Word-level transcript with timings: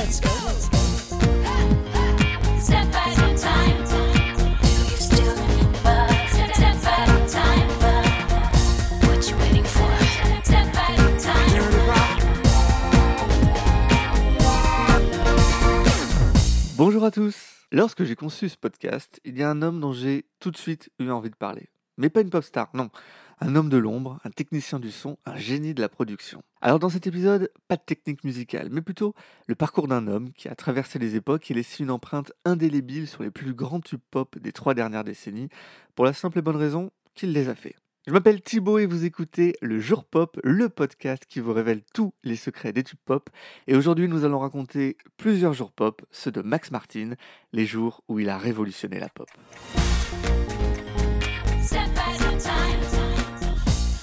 let's 0.00 0.20
go. 0.20 0.30
Step 2.58 2.94
at 2.94 3.18
a 3.18 3.28
time. 3.36 3.78
You 4.88 4.96
still 4.96 5.36
step, 6.32 6.50
step 6.56 6.78
at 6.94 7.08
a 7.08 7.20
time. 7.36 7.68
What 9.04 9.20
you 9.28 9.36
waiting 9.42 9.66
for? 9.76 9.92
Step 10.44 10.76
at 10.84 10.98
a 10.98 11.10
time. 11.20 11.62
Bonjour 16.76 17.04
à 17.04 17.10
tous 17.10 17.36
Lorsque 17.72 18.04
j'ai 18.04 18.16
conçu 18.16 18.48
ce 18.48 18.56
podcast, 18.56 19.20
il 19.24 19.38
y 19.38 19.42
a 19.42 19.50
un 19.50 19.62
homme 19.62 19.80
dont 19.80 19.92
j'ai 19.92 20.24
tout 20.40 20.50
de 20.50 20.56
suite 20.56 20.90
eu 20.98 21.10
envie 21.10 21.30
de 21.30 21.36
parler. 21.36 21.68
Mais 21.98 22.08
pas 22.08 22.22
une 22.22 22.30
pop 22.30 22.42
star, 22.42 22.68
non. 22.74 22.88
Un 23.42 23.56
homme 23.56 23.70
de 23.70 23.78
l'ombre, 23.78 24.20
un 24.24 24.30
technicien 24.30 24.78
du 24.78 24.90
son, 24.90 25.16
un 25.24 25.36
génie 25.36 25.72
de 25.72 25.80
la 25.80 25.88
production. 25.88 26.42
Alors 26.60 26.78
dans 26.78 26.90
cet 26.90 27.06
épisode, 27.06 27.50
pas 27.68 27.76
de 27.76 27.82
technique 27.82 28.22
musicale, 28.22 28.68
mais 28.70 28.82
plutôt 28.82 29.14
le 29.46 29.54
parcours 29.54 29.88
d'un 29.88 30.08
homme 30.08 30.30
qui 30.34 30.48
a 30.48 30.54
traversé 30.54 30.98
les 30.98 31.16
époques 31.16 31.50
et 31.50 31.54
laissé 31.54 31.82
une 31.82 31.90
empreinte 31.90 32.32
indélébile 32.44 33.08
sur 33.08 33.22
les 33.22 33.30
plus 33.30 33.54
grands 33.54 33.80
tubes 33.80 34.00
pop 34.10 34.38
des 34.38 34.52
trois 34.52 34.74
dernières 34.74 35.04
décennies, 35.04 35.48
pour 35.94 36.04
la 36.04 36.12
simple 36.12 36.38
et 36.38 36.42
bonne 36.42 36.56
raison 36.56 36.90
qu'il 37.14 37.32
les 37.32 37.48
a 37.48 37.54
fait. 37.54 37.76
Je 38.06 38.12
m'appelle 38.12 38.42
Thibaut 38.42 38.78
et 38.78 38.84
vous 38.84 39.06
écoutez 39.06 39.54
Le 39.62 39.80
Jour 39.80 40.04
Pop, 40.04 40.38
le 40.44 40.68
podcast 40.68 41.24
qui 41.26 41.40
vous 41.40 41.54
révèle 41.54 41.80
tous 41.94 42.12
les 42.22 42.36
secrets 42.36 42.74
des 42.74 42.82
tubes 42.82 42.98
pop. 43.06 43.30
Et 43.66 43.74
aujourd'hui, 43.74 44.08
nous 44.08 44.24
allons 44.24 44.38
raconter 44.40 44.98
plusieurs 45.16 45.54
jours 45.54 45.72
pop, 45.72 46.02
ceux 46.10 46.30
de 46.30 46.42
Max 46.42 46.70
Martin, 46.70 47.14
les 47.52 47.64
jours 47.64 48.02
où 48.08 48.18
il 48.18 48.28
a 48.28 48.36
révolutionné 48.36 49.00
la 49.00 49.08
pop. 49.08 49.28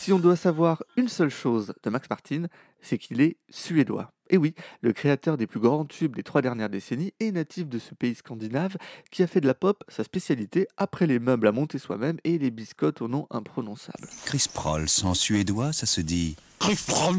Si 0.07 0.13
on 0.13 0.19
doit 0.19 0.37
savoir 0.37 0.83
une 0.95 1.09
seule 1.09 1.29
chose 1.29 1.73
de 1.83 1.89
Max 1.89 2.09
Martin, 2.09 2.45
c'est 2.81 2.97
qu'il 2.97 3.19
est 3.19 3.35
suédois. 3.49 4.13
Et 4.29 4.37
oui, 4.37 4.55
le 4.79 4.93
créateur 4.93 5.35
des 5.35 5.47
plus 5.47 5.59
grands 5.59 5.83
tubes 5.83 6.15
des 6.15 6.23
trois 6.23 6.41
dernières 6.41 6.69
décennies 6.69 7.11
est 7.19 7.33
natif 7.33 7.67
de 7.67 7.77
ce 7.77 7.93
pays 7.93 8.15
scandinave 8.15 8.77
qui 9.11 9.21
a 9.21 9.27
fait 9.27 9.41
de 9.41 9.47
la 9.47 9.53
pop 9.53 9.83
sa 9.89 10.05
spécialité 10.05 10.69
après 10.77 11.07
les 11.07 11.19
meubles 11.19 11.45
à 11.45 11.51
monter 11.51 11.77
soi-même 11.77 12.19
et 12.23 12.37
les 12.37 12.51
biscottes 12.51 13.01
au 13.01 13.09
nom 13.09 13.27
imprononçable. 13.31 14.07
Chris 14.23 14.45
Prolls 14.53 14.87
en 15.03 15.13
suédois, 15.13 15.73
ça 15.73 15.85
se 15.85 15.99
dit 15.99 16.37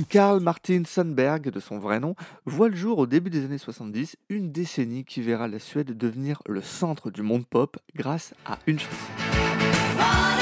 Karl 0.08 0.40
Martin 0.40 0.84
Sandberg, 0.86 1.50
de 1.50 1.60
son 1.60 1.78
vrai 1.78 2.00
nom, 2.00 2.14
voit 2.46 2.70
le 2.70 2.76
jour 2.76 2.96
au 2.96 3.06
début 3.06 3.28
des 3.28 3.44
années 3.44 3.58
70, 3.58 4.16
une 4.30 4.50
décennie 4.50 5.04
qui 5.04 5.20
verra 5.20 5.46
la 5.46 5.58
Suède 5.58 5.94
devenir 5.94 6.40
le 6.46 6.62
centre 6.62 7.10
du 7.10 7.20
monde 7.20 7.44
pop 7.46 7.76
grâce 7.94 8.32
à 8.46 8.58
une 8.66 8.78
chanson. 8.78 10.37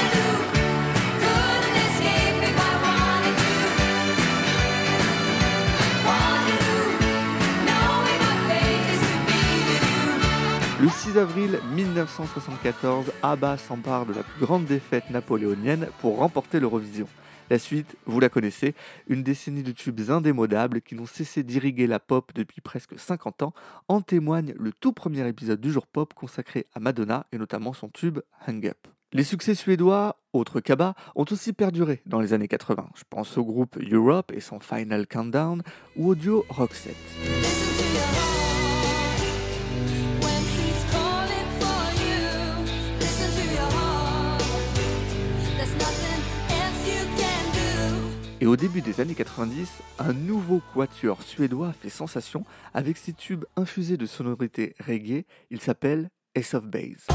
Le 10.79 10.89
6 10.89 11.17
avril 11.17 11.59
1974, 11.73 13.11
ABBA 13.23 13.57
s'empare 13.57 14.05
de 14.05 14.13
la 14.13 14.21
plus 14.21 14.45
grande 14.45 14.65
défaite 14.65 15.09
napoléonienne 15.09 15.87
pour 16.01 16.17
remporter 16.17 16.59
l'Eurovision. 16.59 17.07
La 17.49 17.57
suite, 17.57 17.95
vous 18.05 18.19
la 18.19 18.29
connaissez, 18.29 18.75
une 19.07 19.23
décennie 19.23 19.63
de 19.63 19.71
tubes 19.71 20.11
indémodables 20.11 20.81
qui 20.81 20.93
n'ont 20.93 21.07
cessé 21.07 21.41
d'irriguer 21.41 21.87
la 21.87 21.99
pop 21.99 22.31
depuis 22.35 22.61
presque 22.61 22.99
50 22.99 23.41
ans, 23.41 23.53
en 23.87 24.01
témoigne 24.01 24.53
le 24.59 24.71
tout 24.71 24.93
premier 24.93 25.27
épisode 25.27 25.59
du 25.59 25.71
jour 25.71 25.87
pop 25.87 26.13
consacré 26.13 26.67
à 26.75 26.79
Madonna 26.79 27.25
et 27.31 27.39
notamment 27.39 27.73
son 27.73 27.89
tube 27.89 28.19
Hang 28.45 28.67
Up. 28.67 28.87
Les 29.13 29.23
succès 29.23 29.55
suédois, 29.55 30.17
autres 30.31 30.59
qu'ABBA, 30.59 30.93
ont 31.15 31.25
aussi 31.31 31.53
perduré 31.53 32.03
dans 32.05 32.19
les 32.19 32.33
années 32.33 32.47
80. 32.47 32.89
Je 32.93 33.03
pense 33.09 33.35
au 33.39 33.43
groupe 33.43 33.77
Europe 33.91 34.31
et 34.31 34.41
son 34.41 34.59
Final 34.59 35.07
Countdown 35.07 35.63
ou 35.95 36.09
au 36.09 36.15
duo 36.15 36.45
Roxette. 36.49 36.95
Et 48.39 48.45
au 48.45 48.55
début 48.55 48.81
des 48.81 49.01
années 49.01 49.15
90, 49.15 49.67
un 49.97 50.13
nouveau 50.13 50.61
quatuor 50.73 51.23
suédois 51.23 51.73
fait 51.73 51.89
sensation 51.89 52.45
avec 52.73 52.97
ses 52.97 53.13
tubes 53.13 53.45
infusés 53.55 53.97
de 53.97 54.05
sonorités 54.05 54.75
reggae. 54.85 55.25
Il 55.49 55.59
s'appelle 55.59 56.09
Ace 56.35 56.53
of 56.53 56.67
Base. 56.67 57.07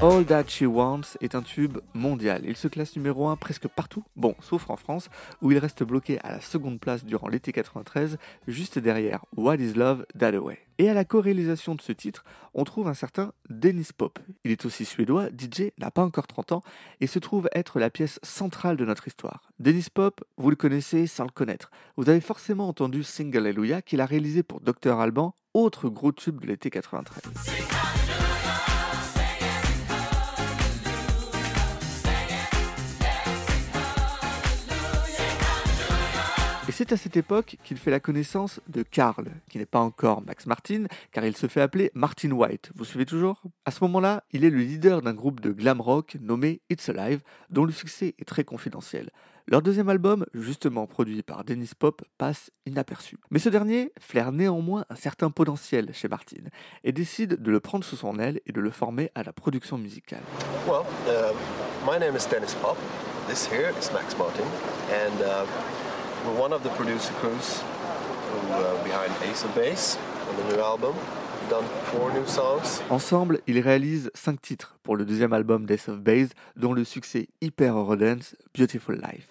All 0.00 0.24
That 0.24 0.44
She 0.46 0.62
Wants 0.62 1.16
est 1.20 1.34
un 1.34 1.42
tube 1.42 1.78
mondial. 1.92 2.42
Il 2.44 2.56
se 2.56 2.68
classe 2.68 2.94
numéro 2.94 3.26
1 3.26 3.34
presque 3.34 3.66
partout, 3.66 4.04
bon, 4.14 4.36
sauf 4.40 4.70
en 4.70 4.76
France, 4.76 5.10
où 5.42 5.50
il 5.50 5.58
reste 5.58 5.82
bloqué 5.82 6.20
à 6.20 6.30
la 6.30 6.40
seconde 6.40 6.78
place 6.78 7.04
durant 7.04 7.26
l'été 7.26 7.50
93, 7.50 8.16
juste 8.46 8.78
derrière 8.78 9.24
What 9.36 9.56
Is 9.56 9.72
Love 9.72 10.06
That. 10.16 10.30
Et 10.78 10.88
à 10.88 10.94
la 10.94 11.04
co-réalisation 11.04 11.74
de 11.74 11.82
ce 11.82 11.90
titre, 11.90 12.22
on 12.54 12.62
trouve 12.62 12.86
un 12.86 12.94
certain 12.94 13.32
Dennis 13.50 13.88
Pop. 13.96 14.20
Il 14.44 14.52
est 14.52 14.64
aussi 14.66 14.84
suédois, 14.84 15.30
DJ, 15.30 15.72
n'a 15.78 15.90
pas 15.90 16.04
encore 16.04 16.28
30 16.28 16.52
ans, 16.52 16.62
et 17.00 17.08
se 17.08 17.18
trouve 17.18 17.48
être 17.52 17.80
la 17.80 17.90
pièce 17.90 18.20
centrale 18.22 18.76
de 18.76 18.84
notre 18.84 19.08
histoire. 19.08 19.50
Dennis 19.58 19.88
Pop, 19.92 20.22
vous 20.36 20.50
le 20.50 20.56
connaissez 20.56 21.08
sans 21.08 21.24
le 21.24 21.30
connaître. 21.30 21.72
Vous 21.96 22.08
avez 22.08 22.20
forcément 22.20 22.68
entendu 22.68 23.02
Single 23.02 23.38
Hallelujah 23.38 23.82
qu'il 23.82 24.00
a 24.00 24.06
réalisé 24.06 24.44
pour 24.44 24.60
Dr 24.60 25.00
Alban, 25.00 25.34
autre 25.54 25.88
gros 25.88 26.12
tube 26.12 26.40
de 26.40 26.46
l'été 26.46 26.70
93. 26.70 28.07
Et 36.68 36.72
c'est 36.72 36.92
à 36.92 36.98
cette 36.98 37.16
époque 37.16 37.56
qu'il 37.64 37.78
fait 37.78 37.90
la 37.90 37.98
connaissance 37.98 38.60
de 38.68 38.82
Karl, 38.82 39.30
qui 39.48 39.56
n'est 39.56 39.64
pas 39.64 39.78
encore 39.78 40.20
Max 40.20 40.44
Martin, 40.44 40.84
car 41.12 41.24
il 41.24 41.34
se 41.34 41.46
fait 41.46 41.62
appeler 41.62 41.90
Martin 41.94 42.30
White. 42.30 42.72
Vous 42.74 42.84
suivez 42.84 43.06
toujours? 43.06 43.40
À 43.64 43.70
ce 43.70 43.82
moment-là, 43.84 44.22
il 44.32 44.44
est 44.44 44.50
le 44.50 44.58
leader 44.58 45.00
d'un 45.00 45.14
groupe 45.14 45.40
de 45.40 45.50
glam 45.50 45.80
rock 45.80 46.18
nommé 46.20 46.60
It's 46.68 46.90
Alive, 46.90 47.22
dont 47.48 47.64
le 47.64 47.72
succès 47.72 48.14
est 48.18 48.26
très 48.26 48.44
confidentiel. 48.44 49.08
Leur 49.46 49.62
deuxième 49.62 49.88
album, 49.88 50.26
justement 50.34 50.86
produit 50.86 51.22
par 51.22 51.42
Dennis 51.42 51.70
Pop, 51.78 52.02
passe 52.18 52.50
inaperçu. 52.66 53.16
Mais 53.30 53.38
ce 53.38 53.48
dernier 53.48 53.90
flaire 53.98 54.30
néanmoins 54.30 54.84
un 54.90 54.96
certain 54.96 55.30
potentiel 55.30 55.94
chez 55.94 56.08
Martin 56.08 56.44
et 56.84 56.92
décide 56.92 57.40
de 57.40 57.50
le 57.50 57.60
prendre 57.60 57.82
sous 57.82 57.96
son 57.96 58.18
aile 58.18 58.42
et 58.44 58.52
de 58.52 58.60
le 58.60 58.70
former 58.70 59.10
à 59.14 59.22
la 59.22 59.32
production 59.32 59.78
musicale. 59.78 60.20
Well, 60.66 60.82
uh, 61.06 61.32
my 61.90 61.98
name 61.98 62.14
is 62.14 62.26
Dennis 62.30 62.54
Pop. 62.60 62.76
This 63.26 63.46
here 63.46 63.72
is 63.80 63.90
Max 63.94 64.14
Martin, 64.18 64.44
and 64.90 65.22
uh, 65.22 65.46
we're 66.24 66.40
one 66.40 66.52
of 66.52 66.62
the 66.62 66.70
producer 66.70 67.12
crews 67.20 67.62
who, 68.30 68.52
uh, 68.52 68.82
behind 68.84 69.12
Ace 69.30 69.44
of 69.44 69.54
Base 69.54 69.98
on 70.28 70.36
the 70.36 70.56
new 70.56 70.62
album. 70.62 70.94
We've 71.40 71.50
done 71.50 71.64
four 71.84 72.12
new 72.12 72.26
songs. 72.26 72.80
Ensemble, 72.90 73.40
ils 73.46 73.60
réalisent 73.60 74.10
5 74.14 74.40
titres 74.40 74.76
pour 74.82 74.96
le 74.96 75.04
deuxième 75.04 75.32
album 75.32 75.66
Death 75.66 75.88
of 75.88 76.00
Base, 76.00 76.30
dont 76.56 76.72
le 76.72 76.84
succès 76.84 77.28
hyper 77.40 77.76
Eurodance, 77.76 78.34
Beautiful 78.54 78.96
Life. 78.96 79.28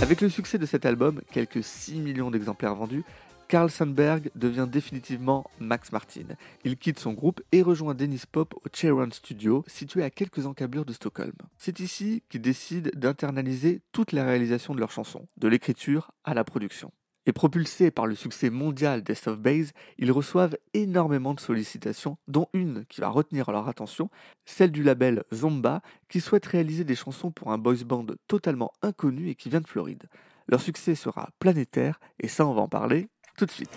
Avec 0.00 0.20
le 0.20 0.28
succès 0.28 0.58
de 0.58 0.66
cet 0.66 0.86
album, 0.86 1.20
quelques 1.32 1.62
6 1.62 1.96
millions 1.96 2.30
d'exemplaires 2.30 2.74
vendus, 2.74 3.04
Carl 3.48 3.70
Sandberg 3.70 4.30
devient 4.34 4.68
définitivement 4.70 5.50
Max 5.58 5.90
Martin. 5.90 6.36
Il 6.64 6.76
quitte 6.76 6.98
son 6.98 7.14
groupe 7.14 7.40
et 7.50 7.62
rejoint 7.62 7.94
Dennis 7.94 8.24
Pop 8.30 8.54
au 8.54 8.68
Cheiron 8.70 9.10
Studio, 9.10 9.64
situé 9.66 10.02
à 10.02 10.10
quelques 10.10 10.44
encablures 10.44 10.84
de 10.84 10.92
Stockholm. 10.92 11.32
C'est 11.56 11.80
ici 11.80 12.22
qu'ils 12.28 12.42
décident 12.42 12.90
d'internaliser 12.94 13.80
toute 13.92 14.12
la 14.12 14.26
réalisation 14.26 14.74
de 14.74 14.80
leurs 14.80 14.90
chansons, 14.90 15.26
de 15.38 15.48
l'écriture 15.48 16.10
à 16.24 16.34
la 16.34 16.44
production. 16.44 16.92
Et 17.24 17.32
propulsés 17.32 17.90
par 17.90 18.06
le 18.06 18.14
succès 18.14 18.50
mondial 18.50 19.02
Death 19.02 19.28
of 19.28 19.38
Base, 19.38 19.72
ils 19.96 20.12
reçoivent 20.12 20.56
énormément 20.74 21.32
de 21.32 21.40
sollicitations, 21.40 22.18
dont 22.26 22.48
une 22.52 22.84
qui 22.86 23.00
va 23.00 23.08
retenir 23.08 23.50
leur 23.50 23.66
attention, 23.66 24.10
celle 24.44 24.72
du 24.72 24.82
label 24.82 25.24
Zomba, 25.32 25.80
qui 26.10 26.20
souhaite 26.20 26.46
réaliser 26.46 26.84
des 26.84 26.94
chansons 26.94 27.30
pour 27.30 27.50
un 27.50 27.58
boys 27.58 27.84
band 27.86 28.06
totalement 28.26 28.72
inconnu 28.82 29.30
et 29.30 29.34
qui 29.34 29.48
vient 29.48 29.62
de 29.62 29.66
Floride. 29.66 30.04
Leur 30.48 30.60
succès 30.60 30.94
sera 30.94 31.30
planétaire, 31.38 31.98
et 32.20 32.28
ça 32.28 32.46
on 32.46 32.54
va 32.54 32.62
en 32.62 32.68
parler 32.68 33.08
tout 33.38 33.46
de 33.46 33.52
suite. 33.52 33.70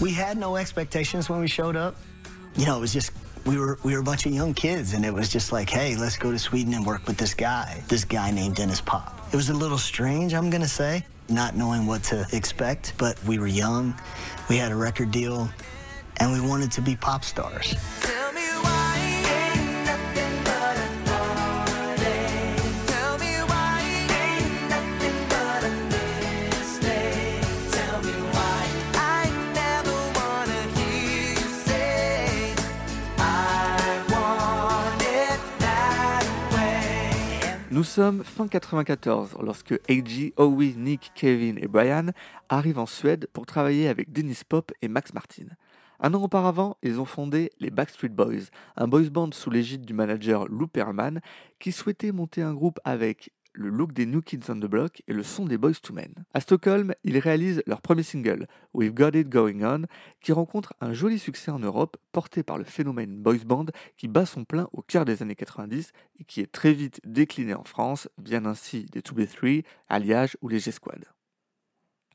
We 0.00 0.10
had 0.10 0.36
no 0.36 0.56
expectations 0.56 1.30
when 1.30 1.40
we 1.40 1.46
showed 1.46 1.76
up. 1.76 1.94
You 2.56 2.66
know, 2.66 2.76
it 2.76 2.80
was 2.80 2.92
just 2.92 3.12
we 3.46 3.56
were 3.56 3.78
we 3.84 3.94
were 3.94 4.00
a 4.00 4.04
bunch 4.04 4.26
of 4.26 4.32
young 4.32 4.52
kids, 4.52 4.94
and 4.94 5.04
it 5.04 5.14
was 5.14 5.28
just 5.28 5.52
like, 5.52 5.70
hey, 5.70 5.96
let's 5.96 6.16
go 6.16 6.32
to 6.32 6.38
Sweden 6.38 6.74
and 6.74 6.84
work 6.84 7.06
with 7.06 7.16
this 7.16 7.34
guy, 7.34 7.82
this 7.88 8.04
guy 8.04 8.30
named 8.32 8.56
Dennis 8.56 8.80
Pop. 8.80 9.28
It 9.32 9.36
was 9.36 9.48
a 9.48 9.54
little 9.54 9.78
strange, 9.78 10.34
I'm 10.34 10.50
gonna 10.50 10.68
say, 10.68 11.06
not 11.28 11.54
knowing 11.54 11.86
what 11.86 12.02
to 12.04 12.26
expect, 12.32 12.94
but 12.98 13.22
we 13.24 13.38
were 13.38 13.46
young, 13.46 13.94
we 14.50 14.56
had 14.56 14.72
a 14.72 14.76
record 14.76 15.12
deal, 15.12 15.48
and 16.18 16.32
we 16.32 16.40
wanted 16.40 16.72
to 16.72 16.82
be 16.82 16.96
pop 16.96 17.24
stars. 17.24 17.76
Nous 37.82 37.88
sommes 37.88 38.22
fin 38.22 38.46
94 38.46 39.38
lorsque 39.42 39.72
AG, 39.90 40.32
Howie, 40.36 40.76
Nick, 40.76 41.10
Kevin 41.16 41.58
et 41.58 41.66
Brian 41.66 42.10
arrivent 42.48 42.78
en 42.78 42.86
Suède 42.86 43.26
pour 43.32 43.44
travailler 43.44 43.88
avec 43.88 44.12
Dennis 44.12 44.42
Pop 44.48 44.70
et 44.82 44.86
Max 44.86 45.12
Martin. 45.12 45.46
Un 45.98 46.14
an 46.14 46.22
auparavant, 46.22 46.76
ils 46.84 47.00
ont 47.00 47.04
fondé 47.04 47.50
les 47.58 47.70
Backstreet 47.70 48.10
Boys, 48.10 48.52
un 48.76 48.86
boys 48.86 49.10
band 49.10 49.32
sous 49.32 49.50
l'égide 49.50 49.84
du 49.84 49.94
manager 49.94 50.46
Lou 50.46 50.68
Pearlman 50.68 51.18
qui 51.58 51.72
souhaitait 51.72 52.12
monter 52.12 52.40
un 52.40 52.54
groupe 52.54 52.78
avec 52.84 53.32
le 53.54 53.68
look 53.68 53.92
des 53.92 54.06
New 54.06 54.22
Kids 54.22 54.50
on 54.50 54.56
the 54.56 54.66
Block 54.66 55.02
et 55.06 55.12
le 55.12 55.22
son 55.22 55.44
des 55.44 55.58
Boys 55.58 55.74
to 55.82 55.92
Men. 55.92 56.12
À 56.34 56.40
Stockholm, 56.40 56.94
ils 57.04 57.18
réalisent 57.18 57.62
leur 57.66 57.80
premier 57.80 58.02
single, 58.02 58.46
We've 58.74 58.92
Got 58.92 59.10
It 59.10 59.28
Going 59.28 59.62
On, 59.62 59.86
qui 60.20 60.32
rencontre 60.32 60.74
un 60.80 60.92
joli 60.92 61.18
succès 61.18 61.50
en 61.50 61.58
Europe, 61.58 61.96
porté 62.12 62.42
par 62.42 62.58
le 62.58 62.64
phénomène 62.64 63.16
boys 63.16 63.44
band 63.44 63.66
qui 63.96 64.08
bat 64.08 64.26
son 64.26 64.44
plein 64.44 64.68
au 64.72 64.82
cœur 64.82 65.04
des 65.04 65.22
années 65.22 65.34
90 65.34 65.92
et 66.20 66.24
qui 66.24 66.40
est 66.40 66.50
très 66.50 66.72
vite 66.72 67.00
décliné 67.04 67.54
en 67.54 67.64
France, 67.64 68.08
bien 68.18 68.46
ainsi 68.46 68.86
des 68.86 69.00
2B3, 69.00 69.64
Alliage 69.88 70.36
ou 70.40 70.48
les 70.48 70.58
G-Squad. 70.58 71.04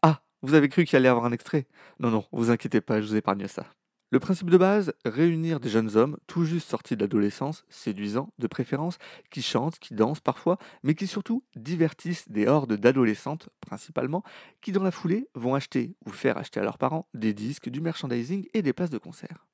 Ah, 0.01 0.21
vous 0.41 0.53
avez 0.53 0.69
cru 0.69 0.85
qu'il 0.85 0.95
allait 0.97 1.07
y 1.07 1.09
avoir 1.09 1.25
un 1.25 1.31
extrait? 1.31 1.67
Non, 1.99 2.11
non, 2.11 2.25
vous 2.31 2.51
inquiétez 2.51 2.81
pas, 2.81 3.01
je 3.01 3.07
vous 3.07 3.15
épargne 3.15 3.47
ça. 3.47 3.65
Le 4.09 4.19
principe 4.19 4.49
de 4.49 4.57
base, 4.57 4.93
réunir 5.03 5.59
des 5.59 5.67
jeunes 5.67 5.97
hommes 5.97 6.17
tout 6.27 6.45
juste 6.45 6.69
sortis 6.69 6.95
de 6.95 7.01
l'adolescence, 7.01 7.65
séduisants 7.67 8.31
de 8.39 8.47
préférence, 8.47 8.99
qui 9.31 9.41
chantent, 9.41 9.79
qui 9.79 9.95
dansent 9.95 10.21
parfois, 10.21 10.57
mais 10.81 10.95
qui 10.95 11.07
surtout 11.07 11.43
divertissent 11.57 12.29
des 12.29 12.47
hordes 12.47 12.77
d'adolescentes 12.77 13.49
principalement, 13.59 14.23
qui 14.61 14.71
dans 14.71 14.83
la 14.83 14.91
foulée 14.91 15.27
vont 15.35 15.55
acheter 15.55 15.93
ou 16.05 16.11
faire 16.11 16.37
acheter 16.37 16.61
à 16.61 16.63
leurs 16.63 16.77
parents 16.77 17.09
des 17.13 17.33
disques, 17.33 17.67
du 17.67 17.81
merchandising 17.81 18.47
et 18.53 18.61
des 18.61 18.71
places 18.71 18.91
de 18.91 18.97
concert. 18.97 19.45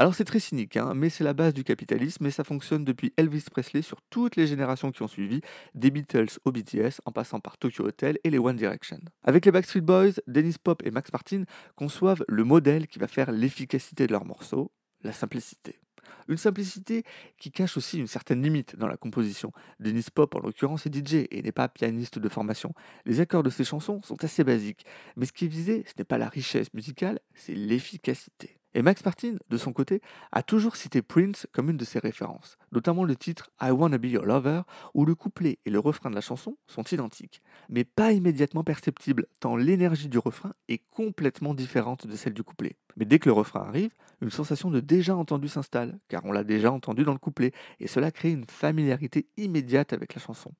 Alors 0.00 0.14
c'est 0.14 0.24
très 0.24 0.38
cynique, 0.38 0.76
hein, 0.76 0.92
mais 0.94 1.10
c'est 1.10 1.24
la 1.24 1.34
base 1.34 1.52
du 1.52 1.64
capitalisme 1.64 2.24
et 2.24 2.30
ça 2.30 2.44
fonctionne 2.44 2.84
depuis 2.84 3.12
Elvis 3.16 3.46
Presley 3.50 3.82
sur 3.82 4.00
toutes 4.10 4.36
les 4.36 4.46
générations 4.46 4.92
qui 4.92 5.02
ont 5.02 5.08
suivi, 5.08 5.40
des 5.74 5.90
Beatles 5.90 6.38
au 6.44 6.52
BTS 6.52 7.00
en 7.04 7.10
passant 7.10 7.40
par 7.40 7.58
Tokyo 7.58 7.84
Hotel 7.84 8.16
et 8.22 8.30
les 8.30 8.38
One 8.38 8.54
Direction. 8.54 9.00
Avec 9.24 9.44
les 9.44 9.50
Backstreet 9.50 9.80
Boys, 9.80 10.12
Dennis 10.28 10.54
Pop 10.62 10.86
et 10.86 10.92
Max 10.92 11.12
Martin 11.12 11.42
conçoivent 11.74 12.24
le 12.28 12.44
modèle 12.44 12.86
qui 12.86 13.00
va 13.00 13.08
faire 13.08 13.32
l'efficacité 13.32 14.06
de 14.06 14.12
leurs 14.12 14.24
morceaux, 14.24 14.70
la 15.02 15.10
simplicité. 15.10 15.80
Une 16.28 16.36
simplicité 16.36 17.02
qui 17.36 17.50
cache 17.50 17.76
aussi 17.76 17.98
une 17.98 18.06
certaine 18.06 18.40
limite 18.40 18.76
dans 18.76 18.86
la 18.86 18.96
composition. 18.96 19.50
Dennis 19.80 20.06
Pop, 20.14 20.32
en 20.36 20.38
l'occurrence, 20.38 20.86
est 20.86 20.94
DJ 20.94 21.26
et 21.32 21.42
n'est 21.42 21.50
pas 21.50 21.66
pianiste 21.66 22.20
de 22.20 22.28
formation. 22.28 22.72
Les 23.04 23.18
accords 23.18 23.42
de 23.42 23.50
ses 23.50 23.64
chansons 23.64 24.00
sont 24.02 24.22
assez 24.22 24.44
basiques, 24.44 24.86
mais 25.16 25.26
ce 25.26 25.32
qui 25.32 25.46
est 25.46 25.48
visé, 25.48 25.82
ce 25.88 25.94
n'est 25.98 26.04
pas 26.04 26.18
la 26.18 26.28
richesse 26.28 26.72
musicale, 26.72 27.18
c'est 27.34 27.56
l'efficacité. 27.56 28.57
Et 28.78 28.82
Max 28.82 29.04
Martin, 29.04 29.34
de 29.50 29.56
son 29.56 29.72
côté, 29.72 30.00
a 30.30 30.44
toujours 30.44 30.76
cité 30.76 31.02
Prince 31.02 31.48
comme 31.50 31.68
une 31.68 31.76
de 31.76 31.84
ses 31.84 31.98
références, 31.98 32.58
notamment 32.70 33.02
le 33.02 33.16
titre 33.16 33.50
I 33.60 33.72
Wanna 33.72 33.98
Be 33.98 34.04
Your 34.04 34.24
Lover, 34.24 34.60
où 34.94 35.04
le 35.04 35.16
couplet 35.16 35.58
et 35.66 35.70
le 35.70 35.80
refrain 35.80 36.10
de 36.10 36.14
la 36.14 36.20
chanson 36.20 36.56
sont 36.68 36.84
identiques, 36.84 37.42
mais 37.68 37.82
pas 37.82 38.12
immédiatement 38.12 38.62
perceptibles, 38.62 39.26
tant 39.40 39.56
l'énergie 39.56 40.08
du 40.08 40.18
refrain 40.18 40.52
est 40.68 40.80
complètement 40.92 41.54
différente 41.54 42.06
de 42.06 42.14
celle 42.14 42.34
du 42.34 42.44
couplet. 42.44 42.76
Mais 42.96 43.04
dès 43.04 43.18
que 43.18 43.28
le 43.28 43.32
refrain 43.32 43.62
arrive, 43.62 43.90
une 44.20 44.30
sensation 44.30 44.70
de 44.70 44.78
déjà 44.78 45.16
entendu 45.16 45.48
s'installe, 45.48 45.98
car 46.06 46.24
on 46.24 46.30
l'a 46.30 46.44
déjà 46.44 46.70
entendu 46.70 47.02
dans 47.02 47.14
le 47.14 47.18
couplet, 47.18 47.50
et 47.80 47.88
cela 47.88 48.12
crée 48.12 48.30
une 48.30 48.46
familiarité 48.46 49.26
immédiate 49.36 49.92
avec 49.92 50.14
la 50.14 50.20
chanson. 50.20 50.52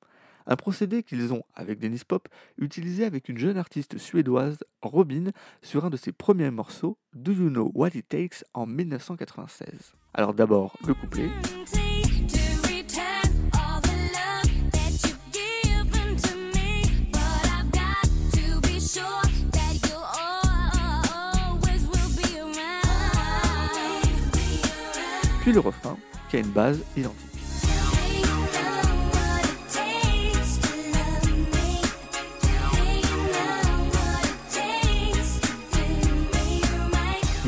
Un 0.51 0.55
procédé 0.55 1.03
qu'ils 1.03 1.31
ont, 1.31 1.43
avec 1.53 1.77
Dennis 1.77 2.01
Pop, 2.07 2.27
utilisé 2.57 3.05
avec 3.05 3.29
une 3.29 3.37
jeune 3.37 3.55
artiste 3.55 3.99
suédoise, 3.99 4.57
Robin, 4.81 5.25
sur 5.61 5.85
un 5.85 5.91
de 5.91 5.95
ses 5.95 6.11
premiers 6.11 6.49
morceaux, 6.49 6.97
Do 7.13 7.31
You 7.31 7.49
Know 7.51 7.71
What 7.75 7.89
It 7.89 8.09
Takes, 8.09 8.43
en 8.55 8.65
1996. 8.65 9.93
Alors 10.15 10.33
d'abord 10.33 10.75
le 10.87 10.95
couplet. 10.95 11.29
Puis 25.43 25.51
le 25.51 25.59
refrain, 25.59 25.95
qui 26.27 26.37
a 26.37 26.39
une 26.39 26.49
base 26.49 26.83
identique. 26.97 27.28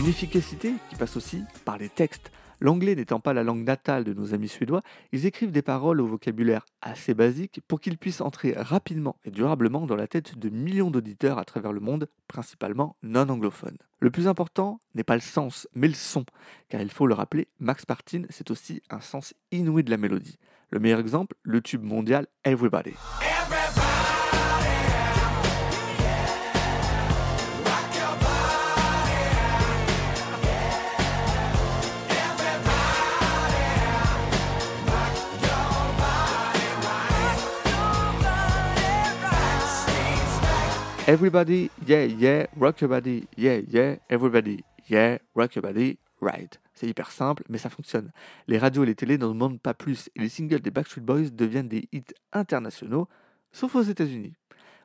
Une 0.02 0.08
efficacité 0.08 0.74
qui 0.90 0.96
passe 0.96 1.16
aussi 1.16 1.44
par 1.64 1.78
les 1.78 1.88
textes. 1.88 2.32
L'anglais 2.60 2.96
n'étant 2.96 3.20
pas 3.20 3.34
la 3.34 3.44
langue 3.44 3.64
natale 3.64 4.04
de 4.04 4.16
nos 4.16 4.34
amis 4.34 4.48
suédois, 4.48 4.82
ils 5.12 5.28
écrivent 5.28 5.52
des 5.52 5.62
paroles 5.62 6.02
au 6.02 6.08
vocabulaire 6.08 6.66
assez 6.82 7.14
basique 7.14 7.62
pour 7.68 7.80
qu'ils 7.80 8.00
puissent 8.00 8.20
entrer 8.20 8.56
rapidement 8.58 9.18
et 9.26 9.30
durablement 9.30 9.86
dans 9.86 9.96
la 9.96 10.08
tête 10.08 10.40
de 10.40 10.50
millions 10.50 10.90
d'auditeurs 10.90 11.38
à 11.38 11.46
travers 11.46 11.72
le 11.72 11.82
monde, 11.82 12.10
principalement 12.28 12.96
non 13.04 13.30
anglophones. 13.30 13.78
Le 14.00 14.10
plus 14.10 14.28
important 14.28 14.80
n'est 14.96 15.04
pas 15.04 15.14
le 15.14 15.22
sens, 15.22 15.68
mais 15.76 15.88
le 15.88 15.94
son, 15.94 16.26
car 16.68 16.82
il 16.82 16.90
faut 16.90 17.06
le 17.06 17.14
rappeler, 17.14 17.48
Max 17.60 17.88
Martin, 17.88 18.24
c'est 18.32 18.50
aussi 18.50 18.82
un 18.90 19.02
sens 19.02 19.36
inouï 19.52 19.84
de 19.84 19.92
la 19.92 19.98
mélodie. 19.98 20.40
Le 20.72 20.80
meilleur 20.80 21.00
exemple, 21.00 21.36
le 21.44 21.62
tube 21.62 21.84
mondial 21.84 22.26
Everybody. 22.44 22.96
Everybody, 23.22 23.81
yeah, 41.88 42.04
yeah, 42.06 42.46
rock 42.56 42.80
your 42.80 42.90
body, 42.90 43.28
yeah, 43.36 43.62
yeah, 43.68 43.96
everybody, 44.08 44.64
yeah, 44.88 45.18
rock 45.34 45.56
your 45.56 45.64
body, 45.64 45.98
right. 46.22 46.60
C'est 46.76 46.88
hyper 46.88 47.12
simple, 47.12 47.44
mais 47.50 47.58
ça 47.58 47.70
fonctionne. 47.70 48.12
Les 48.48 48.60
radios 48.60 48.84
et 48.84 48.86
les 48.86 48.96
télés 48.96 49.18
n'en 49.18 49.30
demandent 49.30 49.60
pas 49.60 49.74
plus, 49.74 50.10
et 50.16 50.20
les 50.20 50.30
singles 50.30 50.62
des 50.62 50.70
Backstreet 50.70 51.02
Boys 51.02 51.32
deviennent 51.32 51.68
des 51.68 51.90
hits 51.92 52.04
internationaux, 52.34 53.08
sauf 53.52 53.76
aux 53.76 53.82
États-Unis. 53.82 54.34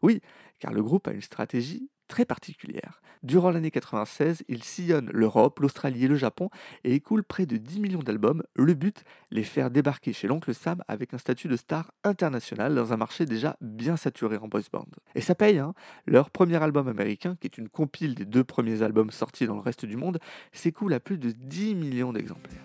Oui, 0.02 0.22
car 0.58 0.72
le 0.72 0.82
groupe 0.82 1.06
a 1.06 1.12
une 1.12 1.20
stratégie 1.20 1.90
très 2.06 2.24
particulière. 2.24 3.00
Durant 3.22 3.50
l'année 3.50 3.70
96, 3.70 4.44
il 4.48 4.62
sillonne 4.62 5.10
l'Europe, 5.12 5.58
l'Australie 5.60 6.04
et 6.04 6.08
le 6.08 6.16
Japon 6.16 6.50
et 6.84 6.94
écoule 6.94 7.24
près 7.24 7.46
de 7.46 7.56
10 7.56 7.80
millions 7.80 8.02
d'albums. 8.02 8.42
Le 8.54 8.74
but, 8.74 9.02
les 9.30 9.42
faire 9.42 9.70
débarquer 9.70 10.12
chez 10.12 10.28
l'oncle 10.28 10.54
Sam 10.54 10.82
avec 10.86 11.14
un 11.14 11.18
statut 11.18 11.48
de 11.48 11.56
star 11.56 11.92
international 12.04 12.74
dans 12.74 12.92
un 12.92 12.96
marché 12.96 13.26
déjà 13.26 13.56
bien 13.60 13.96
saturé 13.96 14.36
en 14.36 14.48
boys 14.48 14.60
band. 14.72 14.86
Et 15.14 15.20
ça 15.20 15.34
paye, 15.34 15.58
hein 15.58 15.74
Leur 16.06 16.30
premier 16.30 16.62
album 16.62 16.88
américain, 16.88 17.36
qui 17.40 17.46
est 17.46 17.58
une 17.58 17.68
compile 17.68 18.14
des 18.14 18.24
deux 18.24 18.44
premiers 18.44 18.82
albums 18.82 19.10
sortis 19.10 19.46
dans 19.46 19.56
le 19.56 19.60
reste 19.60 19.86
du 19.86 19.96
monde, 19.96 20.18
s'écoule 20.52 20.92
à 20.94 21.00
plus 21.00 21.18
de 21.18 21.30
10 21.30 21.74
millions 21.74 22.12
d'exemplaires. 22.12 22.62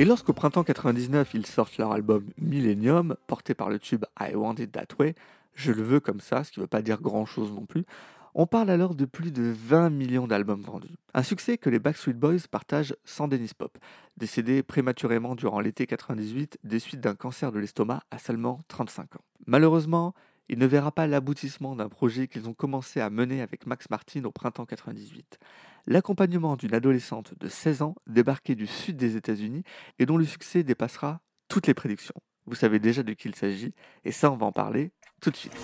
Et 0.00 0.06
lorsqu'au 0.06 0.32
printemps 0.32 0.64
99, 0.64 1.34
ils 1.34 1.44
sortent 1.44 1.76
leur 1.76 1.92
album 1.92 2.24
Millennium, 2.38 3.16
porté 3.26 3.52
par 3.52 3.68
le 3.68 3.78
tube 3.78 4.06
I 4.18 4.34
Want 4.34 4.54
It 4.54 4.72
That 4.72 4.86
Way, 4.98 5.14
je 5.52 5.72
le 5.72 5.82
veux 5.82 6.00
comme 6.00 6.20
ça, 6.20 6.42
ce 6.42 6.50
qui 6.50 6.58
ne 6.58 6.64
veut 6.64 6.68
pas 6.68 6.80
dire 6.80 7.02
grand 7.02 7.26
chose 7.26 7.52
non 7.52 7.66
plus, 7.66 7.84
on 8.34 8.46
parle 8.46 8.70
alors 8.70 8.94
de 8.94 9.04
plus 9.04 9.30
de 9.30 9.52
20 9.54 9.90
millions 9.90 10.26
d'albums 10.26 10.62
vendus. 10.62 10.94
Un 11.12 11.22
succès 11.22 11.58
que 11.58 11.68
les 11.68 11.78
Backstreet 11.78 12.14
Boys 12.14 12.48
partagent 12.50 12.96
sans 13.04 13.28
Dennis 13.28 13.52
Pop, 13.52 13.76
décédé 14.16 14.62
prématurément 14.62 15.34
durant 15.34 15.60
l'été 15.60 15.86
98 15.86 16.56
des 16.64 16.78
suites 16.78 17.00
d'un 17.02 17.14
cancer 17.14 17.52
de 17.52 17.58
l'estomac 17.58 18.00
à 18.10 18.18
seulement 18.18 18.58
35 18.68 19.16
ans. 19.16 19.24
Malheureusement, 19.46 20.14
il 20.48 20.58
ne 20.58 20.66
verra 20.66 20.92
pas 20.92 21.08
l'aboutissement 21.08 21.76
d'un 21.76 21.90
projet 21.90 22.26
qu'ils 22.26 22.48
ont 22.48 22.54
commencé 22.54 23.00
à 23.00 23.10
mener 23.10 23.42
avec 23.42 23.66
Max 23.66 23.90
Martin 23.90 24.24
au 24.24 24.30
printemps 24.30 24.64
98. 24.64 25.38
L'accompagnement 25.86 26.56
d'une 26.56 26.74
adolescente 26.74 27.34
de 27.38 27.48
16 27.48 27.82
ans 27.82 27.94
débarquée 28.06 28.54
du 28.54 28.66
sud 28.66 28.96
des 28.96 29.16
États-Unis 29.16 29.62
et 29.98 30.06
dont 30.06 30.16
le 30.16 30.24
succès 30.24 30.62
dépassera 30.62 31.20
toutes 31.48 31.66
les 31.66 31.74
prédictions. 31.74 32.14
Vous 32.46 32.54
savez 32.54 32.78
déjà 32.78 33.02
de 33.02 33.12
qui 33.12 33.28
il 33.28 33.34
s'agit, 33.34 33.74
et 34.04 34.12
ça 34.12 34.30
on 34.30 34.36
va 34.36 34.46
en 34.46 34.52
parler 34.52 34.92
tout 35.20 35.30
de 35.30 35.36
suite. 35.36 35.56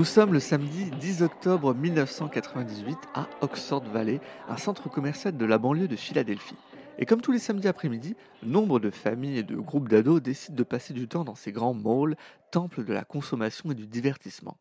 Nous 0.00 0.06
sommes 0.06 0.32
le 0.32 0.40
samedi 0.40 0.90
10 0.98 1.20
octobre 1.20 1.74
1998 1.74 2.96
à 3.12 3.28
Oxford 3.42 3.84
Valley, 3.92 4.18
un 4.48 4.56
centre 4.56 4.88
commercial 4.88 5.36
de 5.36 5.44
la 5.44 5.58
banlieue 5.58 5.88
de 5.88 5.96
Philadelphie. 5.96 6.56
Et 6.98 7.04
comme 7.04 7.20
tous 7.20 7.32
les 7.32 7.38
samedis 7.38 7.68
après-midi, 7.68 8.16
nombre 8.42 8.80
de 8.80 8.88
familles 8.88 9.36
et 9.36 9.42
de 9.42 9.56
groupes 9.56 9.90
d'ados 9.90 10.22
décident 10.22 10.56
de 10.56 10.62
passer 10.62 10.94
du 10.94 11.06
temps 11.06 11.24
dans 11.24 11.34
ces 11.34 11.52
grands 11.52 11.74
malls, 11.74 12.16
temples 12.50 12.82
de 12.82 12.94
la 12.94 13.04
consommation 13.04 13.72
et 13.72 13.74
du 13.74 13.86
divertissement. 13.86 14.56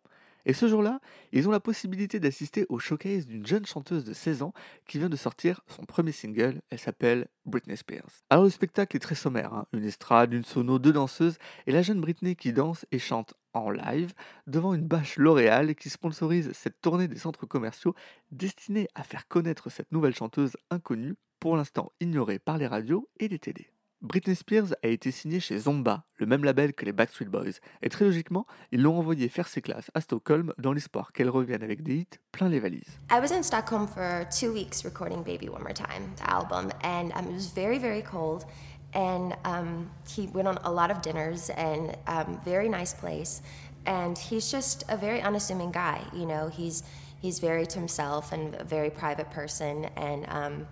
Et 0.46 0.54
ce 0.54 0.68
jour-là, 0.68 1.00
ils 1.32 1.48
ont 1.48 1.52
la 1.52 1.60
possibilité 1.60 2.20
d'assister 2.20 2.66
au 2.70 2.80
showcase 2.80 3.26
d'une 3.26 3.46
jeune 3.46 3.66
chanteuse 3.66 4.06
de 4.06 4.14
16 4.14 4.42
ans 4.44 4.54
qui 4.88 5.00
vient 5.00 5.10
de 5.10 5.16
sortir 5.16 5.62
son 5.68 5.86
premier 5.86 6.12
single, 6.12 6.62
elle 6.70 6.80
s'appelle 6.80 7.28
Britney 7.46 7.78
Spears. 7.78 8.24
Alors 8.30 8.44
le 8.44 8.50
spectacle 8.50 8.96
est 8.96 9.02
très 9.02 9.16
sommaire, 9.16 9.54
hein. 9.54 9.66
une 9.74 9.86
estrade, 9.86 10.34
une 10.34 10.44
sono, 10.44 10.80
deux 10.80 10.94
danseuses 10.94 11.38
et 11.68 11.72
la 11.72 11.82
jeune 11.82 12.02
Britney 12.02 12.36
qui 12.36 12.54
danse 12.54 12.86
et 12.92 13.00
chante 13.00 13.34
en 13.54 13.70
live 13.70 14.14
devant 14.48 14.74
une 14.74 14.88
bâche 14.88 15.18
L'Oréal 15.18 15.76
qui 15.76 15.90
sponsorise 15.90 16.52
cette 16.54 16.82
tournée 16.82 17.08
des 17.08 17.18
centres 17.18 17.46
commerciaux 17.46 17.96
destinée 18.32 18.88
à 18.96 19.04
faire 19.04 19.28
connaître 19.28 19.70
cette 19.70 19.92
nouvelle 19.92 20.16
chanteuse 20.16 20.56
inconnue, 20.70 21.16
pour 21.40 21.56
l'instant 21.56 21.92
ignorée 22.00 22.40
par 22.40 22.58
les 22.58 22.68
radios 22.68 23.10
et 23.20 23.28
les 23.28 23.40
télés. 23.40 23.72
Britney 24.02 24.34
Spears 24.34 24.74
a 24.82 24.88
été 24.88 25.12
signée 25.12 25.42
chez 25.42 25.58
Zomba, 25.58 26.06
le 26.16 26.26
même 26.26 26.46
label 26.46 26.74
que 26.74 26.86
les 26.86 26.94
Backstreet 26.94 27.26
Boys, 27.26 27.60
et 27.82 27.90
très 27.90 28.06
logiquement, 28.06 28.46
ils 28.72 28.82
l'ont 28.82 28.98
envoyée 28.98 29.28
faire 29.28 29.50
ses 29.50 29.62
classes 29.62 29.92
à 29.94 30.00
Stockholm 30.00 30.54
dans 30.58 30.72
l'espoir 30.72 31.12
qu'elle 31.12 31.30
revienne 31.30 31.64
avec 31.64 31.84
des 31.84 31.96
hits 31.96 32.20
plein 32.32 32.48
les 32.48 32.62
valises. 32.62 32.98
I 33.12 33.20
was 33.20 33.34
in 33.34 33.44
Stockholm 33.44 33.88
for 33.88 34.26
two 34.32 34.54
weeks 34.54 34.86
recording 34.86 35.22
Baby 35.22 35.50
One 35.50 35.64
More 35.64 35.74
Time, 35.74 36.14
the 36.16 36.30
album, 36.30 36.72
and 36.82 37.12
um, 37.14 37.28
it 37.28 37.34
was 37.34 37.52
very, 37.54 37.78
very 37.78 38.02
cold. 38.02 38.46
And 38.94 39.36
um, 39.44 39.92
he 40.08 40.28
went 40.28 40.48
on 40.48 40.58
a 40.64 40.72
lot 40.72 40.92
of 40.92 41.02
dinners 41.02 41.50
and 41.50 41.98
um, 42.08 42.40
very 42.46 42.70
nice 42.70 42.94
place. 42.94 43.42
And 43.86 44.18
he's 44.18 44.50
just 44.50 44.84
a 44.88 44.96
very 44.96 45.22
unassuming 45.22 45.72
guy. 45.72 46.02
You 46.14 46.26
know, 46.26 46.48
he's 46.48 46.84
he's 47.22 47.40
very 47.40 47.66
to 47.68 47.78
himself 47.78 48.32
and 48.32 48.56
a 48.56 48.64
very 48.64 48.90
private 48.90 49.30
person 49.30 49.90
and 49.98 50.26
um, 50.30 50.68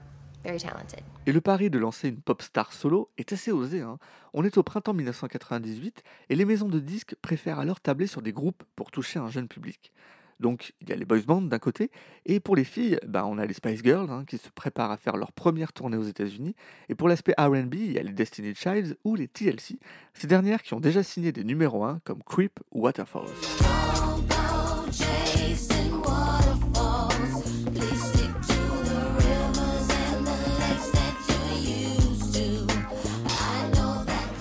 Et 1.25 1.31
le 1.31 1.41
pari 1.41 1.69
de 1.69 1.77
lancer 1.77 2.09
une 2.09 2.21
pop 2.21 2.41
star 2.41 2.73
solo 2.73 3.09
est 3.17 3.33
assez 3.33 3.51
osé. 3.51 3.81
hein. 3.81 3.97
On 4.33 4.43
est 4.43 4.57
au 4.57 4.63
printemps 4.63 4.93
1998 4.93 6.03
et 6.29 6.35
les 6.35 6.45
maisons 6.45 6.69
de 6.69 6.79
disques 6.79 7.15
préfèrent 7.21 7.59
alors 7.59 7.79
tabler 7.79 8.07
sur 8.07 8.21
des 8.21 8.33
groupes 8.33 8.63
pour 8.75 8.91
toucher 8.91 9.19
un 9.19 9.29
jeune 9.29 9.47
public. 9.47 9.91
Donc 10.39 10.73
il 10.81 10.89
y 10.89 10.93
a 10.93 10.95
les 10.95 11.05
boys 11.05 11.21
bands 11.25 11.41
d'un 11.41 11.57
côté, 11.57 11.89
et 12.25 12.39
pour 12.39 12.55
les 12.55 12.63
filles, 12.63 12.99
bah, 13.07 13.25
on 13.25 13.39
a 13.39 13.45
les 13.47 13.55
Spice 13.55 13.81
Girls 13.83 14.09
hein, 14.11 14.23
qui 14.27 14.37
se 14.37 14.49
préparent 14.49 14.91
à 14.91 14.97
faire 14.97 15.17
leur 15.17 15.31
première 15.31 15.73
tournée 15.73 15.97
aux 15.97 16.03
États-Unis. 16.03 16.55
Et 16.89 16.95
pour 16.95 17.07
l'aspect 17.07 17.33
RB, 17.39 17.73
il 17.73 17.93
y 17.93 17.97
a 17.97 18.03
les 18.03 18.13
Destiny 18.13 18.53
Childs 18.53 18.97
ou 19.03 19.15
les 19.15 19.27
TLC, 19.27 19.79
ces 20.13 20.27
dernières 20.27 20.61
qui 20.61 20.75
ont 20.75 20.79
déjà 20.79 21.01
signé 21.01 21.31
des 21.31 21.43
numéros 21.43 21.83
1 21.83 22.01
comme 22.03 22.21
Creep 22.23 22.59
ou 22.71 22.81
Waterfalls. 22.81 23.86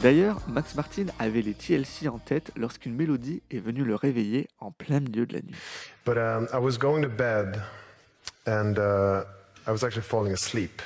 D'ailleurs, 0.06 0.40
Max 0.46 0.76
Martin 0.76 1.06
avait 1.18 1.42
les 1.42 1.54
TLC 1.54 2.06
en 2.06 2.20
tête 2.20 2.52
lorsqu'une 2.54 2.94
mélodie 2.94 3.42
est 3.50 3.58
venue 3.58 3.82
le 3.82 3.96
réveiller 3.96 4.46
en 4.60 4.70
plein 4.70 5.00
milieu 5.00 5.26
de 5.26 5.32
la 5.32 5.40
nuit. 5.40 5.56
But 6.04 6.16
um, 6.16 6.46
I 6.52 6.58
was 6.58 6.78
going 6.78 7.02
to 7.02 7.08
bed, 7.08 7.60
and 8.46 8.78
uh, 8.78 9.24
I 9.66 9.72
was 9.72 9.82
actually 9.82 10.06
falling 10.06 10.32
asleep. 10.32 10.80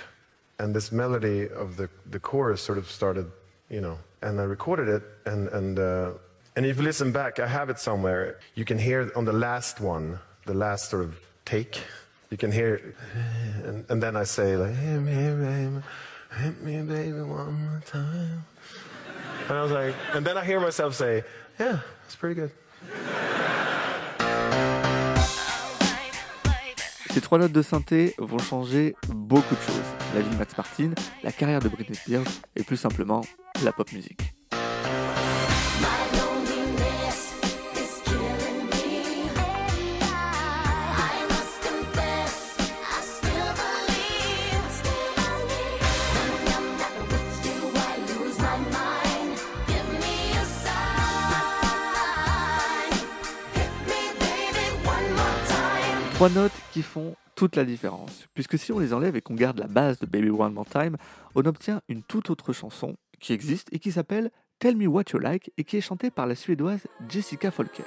And 0.58 0.72
this 0.72 0.90
melody 0.90 1.50
of 1.50 1.76
the, 1.76 2.18
chorus 2.18 2.62
sort 2.62 2.78
of 2.78 2.90
started, 2.90 3.26
you 3.68 3.82
know, 3.82 3.98
and 4.22 4.40
I 4.40 4.44
recorded 4.44 4.88
it. 4.88 5.02
And, 5.26 5.78
uh, 5.78 6.12
and 6.56 6.64
if 6.64 6.78
you 6.78 6.82
listen 6.82 7.12
back, 7.12 7.38
I 7.38 7.46
have 7.46 7.68
it 7.68 7.78
somewhere. 7.78 8.38
You 8.54 8.64
can 8.64 8.78
hear 8.78 9.12
on 9.14 9.26
the 9.26 9.34
last 9.34 9.82
one, 9.82 10.18
the 10.46 10.54
last 10.54 10.88
sort 10.88 11.04
of 11.04 11.20
take, 11.44 11.78
you 12.30 12.38
can 12.38 12.50
hear, 12.50 12.94
and, 13.90 14.02
then 14.02 14.16
I 14.16 14.24
say, 14.24 14.56
like, 14.56 14.74
me, 14.74 15.12
baby, 15.44 15.82
me, 16.64 16.82
baby, 16.88 17.20
one 17.20 17.52
more 17.52 17.82
time. 17.84 18.46
And 19.50 19.58
I 19.58 19.62
was 19.62 19.72
like, 19.72 19.94
and 20.14 20.24
then 20.24 20.38
I 20.38 20.44
hear 20.44 20.60
myself 20.60 20.94
say, 20.94 21.24
yeah, 21.58 21.80
pretty 22.20 22.36
good. 22.36 22.50
Ces 27.10 27.20
trois 27.20 27.38
notes 27.38 27.50
de 27.50 27.60
synthé 27.60 28.14
vont 28.18 28.38
changer 28.38 28.94
beaucoup 29.08 29.56
de 29.56 29.60
choses. 29.60 30.14
La 30.14 30.20
vie 30.20 30.30
de 30.30 30.36
Max 30.36 30.56
Martin, 30.56 30.92
la 31.24 31.32
carrière 31.32 31.58
de 31.58 31.68
Britney 31.68 31.96
Spears 31.96 32.22
et 32.54 32.62
plus 32.62 32.76
simplement 32.76 33.22
la 33.64 33.72
pop 33.72 33.90
musique. 33.90 34.34
Trois 56.20 56.28
notes 56.28 56.52
qui 56.74 56.82
font 56.82 57.16
toute 57.34 57.56
la 57.56 57.64
différence, 57.64 58.26
puisque 58.34 58.58
si 58.58 58.72
on 58.72 58.78
les 58.78 58.92
enlève 58.92 59.16
et 59.16 59.22
qu'on 59.22 59.32
garde 59.32 59.58
la 59.58 59.68
base 59.68 59.98
de 60.00 60.04
Baby 60.04 60.28
One 60.28 60.52
More 60.52 60.66
Time, 60.66 60.98
on 61.34 61.46
obtient 61.46 61.80
une 61.88 62.02
toute 62.02 62.28
autre 62.28 62.52
chanson 62.52 62.98
qui 63.20 63.32
existe 63.32 63.68
et 63.72 63.78
qui 63.78 63.90
s'appelle 63.90 64.30
Tell 64.58 64.76
Me 64.76 64.86
What 64.86 65.04
You 65.14 65.18
Like 65.18 65.50
et 65.56 65.64
qui 65.64 65.78
est 65.78 65.80
chantée 65.80 66.10
par 66.10 66.26
la 66.26 66.34
suédoise 66.34 66.86
Jessica 67.08 67.50
Folker. 67.50 67.84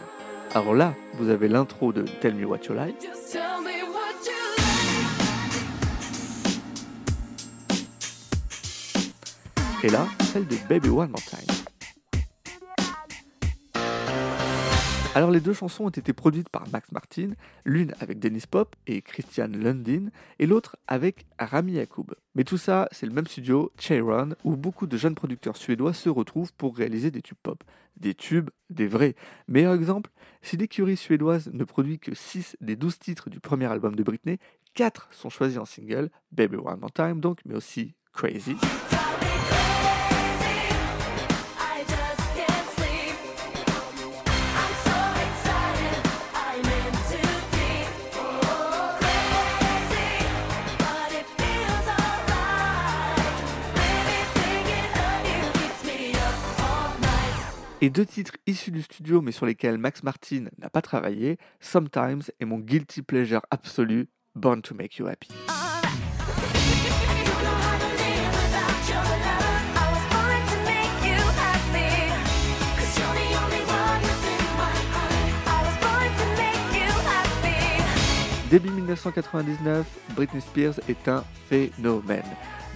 Alors 0.56 0.74
là, 0.74 0.96
vous 1.20 1.30
avez 1.30 1.48
l'intro 1.48 1.94
de 1.94 2.06
Tell 2.22 2.34
Me 2.34 2.46
What 2.46 2.62
You 2.68 2.74
Like, 2.74 3.08
et 9.84 9.90
là, 9.90 10.08
celle 10.34 10.48
de 10.48 10.56
Baby 10.68 10.90
One 10.90 11.12
More 11.12 11.22
Time. 11.22 11.63
Alors 15.16 15.30
les 15.30 15.42
deux 15.42 15.54
chansons 15.54 15.86
ont 15.86 15.90
été 15.90 16.12
produites 16.12 16.50
par 16.50 16.68
Max 16.70 16.92
Martin, 16.92 17.34
l'une 17.66 17.94
avec 18.00 18.18
Dennis 18.18 18.46
Pop 18.50 18.76
et 18.88 19.04
Christian 19.04 19.50
Lundin, 19.54 20.08
et 20.40 20.48
l'autre 20.48 20.76
avec 20.88 21.28
Rami 21.38 21.74
Yacoub. 21.74 22.16
Mais 22.34 22.44
tout 22.44 22.58
ça, 22.58 22.88
c'est 22.92 23.06
le 23.06 23.14
même 23.14 23.28
studio, 23.28 23.72
Cheiron, 23.78 24.30
où 24.44 24.56
beaucoup 24.56 24.88
de 24.88 24.98
jeunes 24.98 25.14
producteurs 25.14 25.56
suédois 25.56 25.94
se 25.94 26.10
retrouvent 26.10 26.52
pour 26.54 26.76
réaliser 26.76 27.12
des 27.12 27.22
tubes 27.22 27.38
pop. 27.44 27.64
Des 27.96 28.16
tubes, 28.16 28.50
des 28.72 28.88
vrais. 28.88 29.16
Meilleur 29.48 29.76
exemple, 29.76 30.10
si 30.42 30.58
l'écurie 30.58 30.98
suédoise 30.98 31.52
ne 31.54 31.64
produit 31.64 32.00
que 32.00 32.16
6 32.16 32.58
des 32.60 32.76
12 32.76 32.98
titres 32.98 33.30
du 33.30 33.40
premier 33.40 33.68
album 33.68 33.96
de 33.96 34.02
Britney, 34.02 34.40
4 34.74 35.10
sont 35.12 35.30
choisis 35.30 35.60
en 35.60 35.66
single, 35.66 36.10
Baby 36.32 36.56
One 36.56 36.80
More 36.80 36.92
Time 36.92 37.20
donc, 37.20 37.40
mais 37.46 37.54
aussi 37.54 37.94
Crazy. 38.14 38.56
Et 57.84 57.90
deux 57.90 58.06
titres 58.06 58.38
issus 58.48 58.72
du 58.72 58.82
studio 58.82 59.20
mais 59.22 59.34
sur 59.34 59.46
lesquels 59.46 59.78
Max 59.78 60.04
Martin 60.04 60.46
n'a 60.58 60.70
pas 60.70 60.82
travaillé, 60.82 61.38
Sometimes 61.60 62.22
et 62.40 62.46
mon 62.46 62.60
guilty 62.60 63.02
pleasure 63.02 63.42
absolu, 63.52 64.08
Born 64.36 64.62
to 64.62 64.74
Make 64.74 64.96
You 65.00 65.08
Happy. 65.08 65.28
Début 78.50 78.70
1999, 78.70 79.86
Britney 80.16 80.40
Spears 80.40 80.80
est 80.88 81.10
un 81.10 81.26
phénomène. 81.50 82.24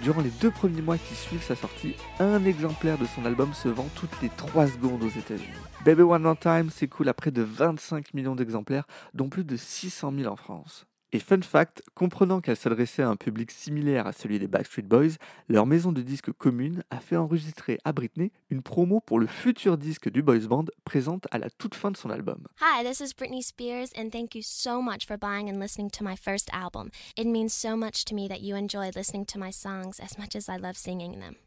Durant 0.04 0.22
les 0.22 0.30
deux 0.42 0.52
premiers 0.52 0.82
mois 0.82 0.98
qui 0.98 1.16
suivent 1.16 1.44
sa 1.44 1.56
sortie, 1.56 1.96
un 2.20 2.46
exemplaire 2.46 2.98
de 2.98 3.06
son 3.06 3.26
album 3.26 3.54
se 3.54 3.68
vend 3.68 3.88
toutes 3.96 4.22
les 4.22 4.30
3 4.30 4.68
secondes 4.68 5.04
aux 5.04 5.10
États-Unis. 5.10 5.48
Baby 5.84 6.04
One 6.04 6.22
More 6.22 6.38
Time 6.38 6.70
s'écoule 6.70 7.10
à 7.10 7.14
près 7.16 7.32
de 7.32 7.42
25 7.42 8.14
millions 8.14 8.36
d'exemplaires, 8.36 8.86
dont 9.16 9.28
plus 9.28 9.44
de 9.44 9.58
600 9.58 10.14
000 10.16 10.32
en 10.32 10.36
France. 10.36 10.86
Et 11.14 11.20
fun 11.20 11.42
fact, 11.42 11.84
comprenant 11.96 12.42
qu'elle 12.42 12.58
s'adressait 12.58 13.02
à 13.02 13.08
un 13.08 13.16
public 13.16 13.52
similaire 13.52 14.08
à 14.08 14.12
celui 14.12 14.40
des 14.40 14.48
Backstreet 14.48 14.82
Boys, 14.82 15.16
leur 15.48 15.66
maison 15.66 15.94
de 15.94 16.02
disques 16.02 16.34
commune 16.34 16.84
a 16.90 17.00
fait 17.00 17.16
enregistrer 17.16 17.80
à 17.86 17.94
Britney 17.94 18.34
une 18.50 18.62
promo 18.62 19.00
pour 19.00 19.18
le 19.18 19.28
futur 19.28 19.78
disque 19.78 20.10
du 20.10 20.22
boys 20.22 20.48
band 20.50 20.66
présente 20.84 21.26
à 21.32 21.38
la 21.38 21.50
toute 21.50 21.76
fin 21.76 21.92
de 21.92 21.98
son 21.98 22.10
album. 22.10 22.46
Hi, 22.60 22.84
this 22.84 23.00
is 23.00 23.14
Britney 23.14 23.42
Spears, 23.42 23.94
and 23.98 24.10
thank 24.12 24.36
you 24.36 24.42
so 24.44 24.82
much 24.82 25.06
for 25.06 25.18
buying 25.18 25.50
and 25.50 25.62
listening 25.62 25.90
to 25.92 26.04
my 26.04 26.18
first 26.18 26.50
album. 26.52 26.90
It 27.16 27.26
means 27.26 27.54
so 27.54 27.78
much 27.78 28.04
to 28.06 28.14
me 28.14 28.28
that 28.28 28.42
you 28.42 28.58
enjoy 28.58 28.90
listening 28.94 29.26
to 29.28 29.40
my 29.40 29.52
songs 29.52 30.02
as 30.02 30.18
much 30.18 30.36
as 30.36 30.50
I 30.50 30.58
love 30.58 30.76
singing 30.76 31.20
them. 31.22 31.38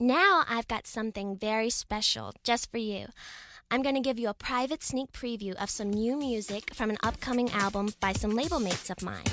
Now 0.00 0.42
I've 0.48 0.68
got 0.68 0.86
something 0.86 1.36
very 1.36 1.68
special 1.68 2.32
just 2.42 2.70
for 2.70 2.78
you. 2.78 3.08
I'm 3.70 3.82
going 3.82 3.94
to 3.96 4.00
give 4.00 4.18
you 4.18 4.28
a 4.28 4.34
private 4.34 4.82
sneak 4.82 5.12
preview 5.12 5.54
of 5.62 5.68
some 5.68 5.90
new 5.90 6.16
music 6.16 6.74
from 6.74 6.90
an 6.90 6.96
upcoming 7.02 7.50
album 7.52 7.90
by 8.00 8.12
some 8.12 8.34
label 8.34 8.60
mates 8.60 8.90
of 8.90 9.02
mine, 9.02 9.24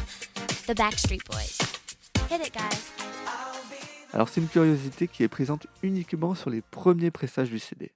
the 0.67 0.73
Backstreet 0.73 1.23
Boys. 1.25 1.57
Hit 2.29 2.41
it, 2.41 2.53
guys. 2.53 2.91
Alors 4.13 4.27
c'est 4.27 4.41
une 4.41 4.47
curiosité 4.49 5.07
qui 5.07 5.23
est 5.23 5.29
présente 5.29 5.67
uniquement 5.83 6.35
sur 6.35 6.49
les 6.49 6.61
premiers 6.61 7.11
pressages 7.11 7.49
du 7.49 7.59
CD. 7.59 7.91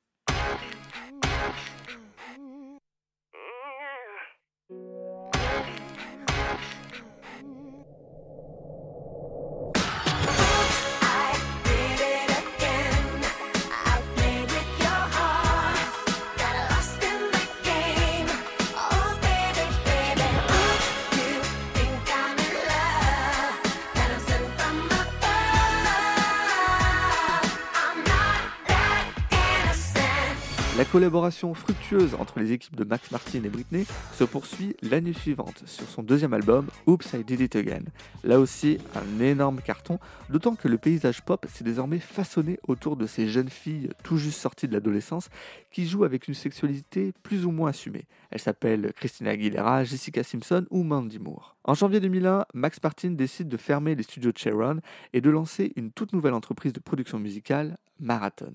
Collaboration 30.96 31.54
fructueuse 31.54 32.16
entre 32.16 32.40
les 32.40 32.54
équipes 32.54 32.78
de 32.78 32.86
Max 32.86 33.12
Martin 33.12 33.44
et 33.44 33.50
Britney 33.50 33.86
se 34.14 34.24
poursuit 34.24 34.78
l'année 34.82 35.12
suivante 35.12 35.64
sur 35.66 35.86
son 35.90 36.04
deuxième 36.04 36.34
album 36.34 36.68
Oops 36.88 37.04
I 37.14 37.25
Did 37.25 37.42
It 37.42 37.58
Again. 37.58 37.84
Là 38.24 38.40
aussi, 38.40 38.78
un 38.96 39.20
énorme 39.20 39.60
carton, 39.60 40.00
d'autant 40.30 40.56
que 40.56 40.70
le 40.70 40.78
paysage 40.78 41.22
pop 41.22 41.46
s'est 41.50 41.66
désormais 41.66 42.00
façonné 42.00 42.62
autour 42.66 42.96
de 42.96 43.08
ces 43.08 43.28
jeunes 43.28 43.50
filles 43.50 43.90
tout 44.04 44.16
juste 44.16 44.40
sorties 44.40 44.70
de 44.70 44.74
l'adolescence 44.74 45.28
qui 45.70 45.86
jouent 45.86 46.06
avec 46.06 46.30
une 46.30 46.34
sexualité 46.34 47.12
plus 47.24 47.46
ou 47.46 47.52
moins 47.52 47.72
assumée. 47.72 48.06
Elles 48.32 48.40
s'appellent 48.40 48.94
Christina 48.96 49.32
Aguilera, 49.32 49.84
Jessica 49.84 50.24
Simpson 50.24 50.66
ou 50.70 50.84
Mandy 50.84 51.20
Moore. 51.20 51.58
En 51.66 51.74
janvier 51.74 52.00
2001, 52.00 52.46
Max 52.54 52.82
Martin 52.82 53.10
décide 53.10 53.50
de 53.50 53.58
fermer 53.58 53.96
les 53.96 54.04
studios 54.04 54.32
de 54.32 54.38
Sharon 54.38 54.80
et 55.12 55.20
de 55.20 55.30
lancer 55.30 55.74
une 55.75 55.92
toute 55.92 56.14
nouvelle 56.14 56.34
entreprise 56.34 56.72
de 56.72 56.80
production 56.80 57.20
musicale, 57.20 57.78
Marathon. 58.00 58.54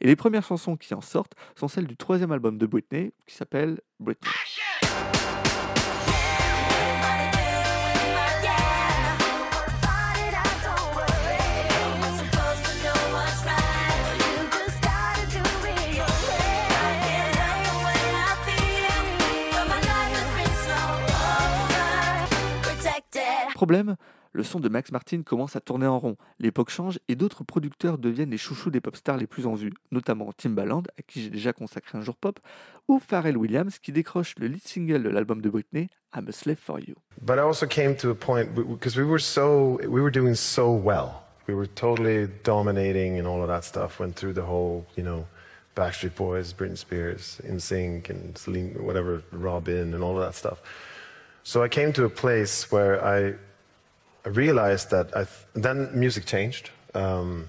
Et 0.00 0.06
les 0.06 0.16
premières 0.16 0.44
chansons 0.44 0.76
qui 0.76 0.94
en 0.94 1.00
sortent 1.00 1.34
sont 1.56 1.68
celles 1.68 1.86
du 1.86 1.96
troisième 1.96 2.32
album 2.32 2.56
de 2.58 2.66
Britney, 2.66 3.12
qui 3.26 3.34
s'appelle 3.34 3.80
Britney. 3.98 4.30
Problème, 23.54 23.96
le 24.32 24.42
son 24.42 24.60
de 24.60 24.68
Max 24.68 24.92
Martin 24.92 25.22
commence 25.22 25.56
à 25.56 25.60
tourner 25.60 25.86
en 25.86 25.98
rond. 25.98 26.16
L'époque 26.38 26.70
change 26.70 26.98
et 27.08 27.14
d'autres 27.14 27.44
producteurs 27.44 27.98
deviennent 27.98 28.30
les 28.30 28.38
chouchous 28.38 28.70
des 28.70 28.80
pop 28.80 28.96
stars 28.96 29.16
les 29.16 29.26
plus 29.26 29.46
en 29.46 29.54
vue, 29.54 29.72
notamment 29.90 30.32
Timbaland, 30.32 30.82
à 30.98 31.02
qui 31.02 31.22
j'ai 31.22 31.30
déjà 31.30 31.52
consacré 31.52 31.98
un 31.98 32.02
jour 32.02 32.16
pop, 32.16 32.38
ou 32.88 32.98
Pharrell 32.98 33.36
Williams, 33.36 33.78
qui 33.78 33.92
décroche 33.92 34.34
le 34.38 34.46
lead 34.46 34.66
single 34.66 35.02
de 35.02 35.08
l'album 35.08 35.40
de 35.40 35.50
Britney, 35.50 35.88
I'm 36.14 36.26
a 36.28 36.32
Slave 36.32 36.58
for 36.58 36.80
You. 36.80 36.94
But 37.20 37.38
I 37.38 37.42
also 37.42 37.66
came 37.66 37.94
to 37.96 38.10
a 38.10 38.14
point 38.14 38.54
because 38.54 38.96
we 38.96 39.04
were 39.04 39.20
so 39.20 39.78
we 39.82 40.00
were 40.00 40.10
doing 40.10 40.34
so 40.34 40.70
well. 40.70 41.24
We 41.46 41.54
were 41.54 41.66
totally 41.66 42.28
dominating 42.44 43.18
and 43.18 43.26
all 43.26 43.42
of 43.42 43.48
that 43.48 43.64
stuff. 43.64 43.98
Went 43.98 44.16
through 44.16 44.34
the 44.34 44.44
whole, 44.44 44.86
you 44.96 45.02
know, 45.02 45.26
Backstreet 45.74 46.14
Boys, 46.14 46.52
Britney 46.52 46.76
Spears, 46.76 47.40
NSYNC, 47.46 48.10
and 48.10 48.36
Celine, 48.36 48.74
whatever, 48.84 49.22
Robin, 49.32 49.94
and 49.94 50.02
all 50.02 50.18
of 50.18 50.24
that 50.26 50.34
stuff. 50.34 50.60
So 51.44 51.62
I 51.62 51.68
came 51.68 51.92
to 51.94 52.04
a 52.04 52.10
place 52.10 52.70
where 52.70 53.02
I, 53.02 53.34
I 54.28 54.30
realized 54.30 54.90
that 54.90 55.06
I 55.16 55.24
th- 55.24 55.46
then 55.54 55.88
music 55.94 56.26
changed. 56.26 56.68
Um, 56.94 57.48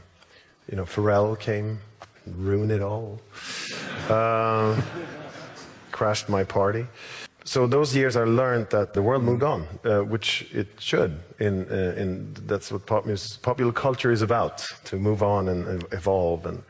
you 0.70 0.78
know, 0.78 0.86
Pharrell 0.86 1.38
came, 1.38 1.80
ruined 2.26 2.72
it 2.72 2.82
all. 2.82 3.20
Um, 4.10 4.82
crashed 5.92 6.30
my 6.30 6.46
party. 6.46 6.86
So 7.44 7.68
those 7.68 7.94
years, 7.94 8.16
I 8.16 8.24
learned 8.24 8.70
that 8.70 8.94
the 8.94 9.02
world 9.02 9.24
moved 9.24 9.44
on, 9.44 9.68
uh, 9.84 10.00
which 10.14 10.48
it 10.54 10.68
should. 10.80 11.20
In, 11.40 11.68
uh, 11.70 12.02
in 12.02 12.34
that's 12.48 12.72
what 12.72 12.86
pop 12.86 13.06
music, 13.06 13.42
popular 13.42 13.74
culture 13.74 14.14
is 14.14 14.22
about: 14.22 14.66
to 14.86 14.96
move 14.96 15.22
on 15.22 15.50
and, 15.50 15.68
and 15.68 15.84
evolve. 15.92 16.46
And 16.46 16.64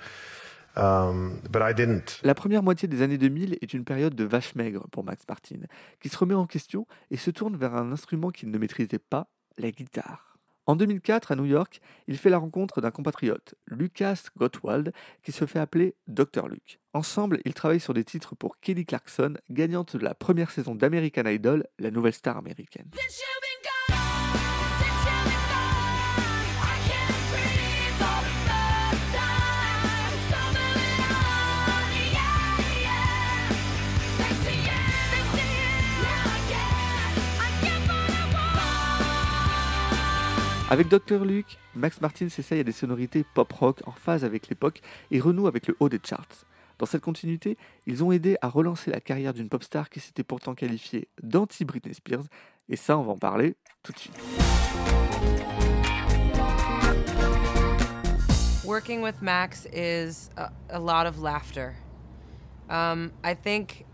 um, 0.75 1.39
but 1.51 1.61
I 1.61 1.71
didn't. 1.71 2.19
La 2.23 2.33
première 2.33 2.63
moitié 2.63 2.87
des 2.87 3.03
années 3.03 3.19
2000 3.19 3.59
est 3.61 3.73
une 3.75 3.83
période 3.83 4.15
de 4.15 4.23
vache 4.23 4.55
maigre 4.55 4.87
pour 4.91 5.03
Max 5.03 5.23
Martin, 5.29 5.67
qui 6.01 6.09
se 6.09 6.17
remet 6.17 6.33
en 6.33 6.47
question 6.47 6.87
et 7.11 7.17
se 7.17 7.29
tourne 7.29 7.55
vers 7.57 7.75
un 7.75 7.91
instrument 7.91 8.31
qu'il 8.31 8.49
ne 8.49 8.57
maîtrisait 8.57 8.97
pas, 8.97 9.27
la 9.59 9.71
guitare. 9.71 10.29
En 10.65 10.75
2004, 10.75 11.31
à 11.31 11.35
New 11.35 11.45
York, 11.45 11.81
il 12.07 12.17
fait 12.17 12.29
la 12.29 12.37
rencontre 12.37 12.79
d'un 12.79 12.91
compatriote, 12.91 13.55
Lucas 13.67 14.25
Gottwald, 14.37 14.93
qui 15.23 15.31
se 15.31 15.45
fait 15.45 15.57
appeler 15.57 15.95
Dr. 16.07 16.47
Luke. 16.47 16.79
Ensemble, 16.93 17.39
ils 17.43 17.55
travaillent 17.55 17.79
sur 17.79 17.95
des 17.95 18.03
titres 18.03 18.35
pour 18.35 18.59
Kelly 18.59 18.85
Clarkson, 18.85 19.33
gagnante 19.49 19.95
de 19.95 20.03
la 20.03 20.13
première 20.13 20.51
saison 20.51 20.75
d'American 20.75 21.25
Idol, 21.25 21.65
la 21.79 21.89
nouvelle 21.89 22.13
star 22.13 22.37
américaine. 22.37 22.87
Avec 40.71 40.87
Dr. 40.87 41.25
Luke, 41.25 41.57
Max 41.73 41.99
Martin 41.99 42.29
s'essaye 42.29 42.59
à 42.59 42.63
des 42.63 42.71
sonorités 42.71 43.25
pop-rock 43.33 43.81
en 43.87 43.91
phase 43.91 44.23
avec 44.23 44.49
l'époque 44.49 44.81
et 45.09 45.19
renoue 45.19 45.47
avec 45.47 45.65
le 45.65 45.75
haut 45.79 45.89
des 45.89 45.99
charts. 46.03 46.45
Dans 46.77 46.85
cette 46.85 47.01
continuité, 47.01 47.57
ils 47.87 48.03
ont 48.03 48.11
aidé 48.11 48.37
à 48.43 48.49
relancer 48.49 48.91
la 48.91 48.99
carrière 48.99 49.33
d'une 49.33 49.49
pop 49.49 49.63
star 49.63 49.89
qui 49.89 49.99
s'était 49.99 50.21
pourtant 50.23 50.53
qualifiée 50.53 51.07
d'anti-Britney 51.23 51.95
Spears, 51.95 52.25
et 52.69 52.75
ça, 52.75 52.99
on 52.99 53.01
va 53.01 53.13
en 53.13 53.17
parler 53.17 53.55
tout 53.81 53.93
de 53.93 53.97
suite. 53.97 54.15
Working 58.63 59.01
with 59.01 59.19
Max 59.23 59.65
is 59.73 60.29
a, 60.37 60.51
a 60.69 60.79
lot 60.79 61.07
of 61.07 61.19
laughter. 61.19 61.73
Um, 62.69 63.11
I 63.23 63.33
think 63.33 63.85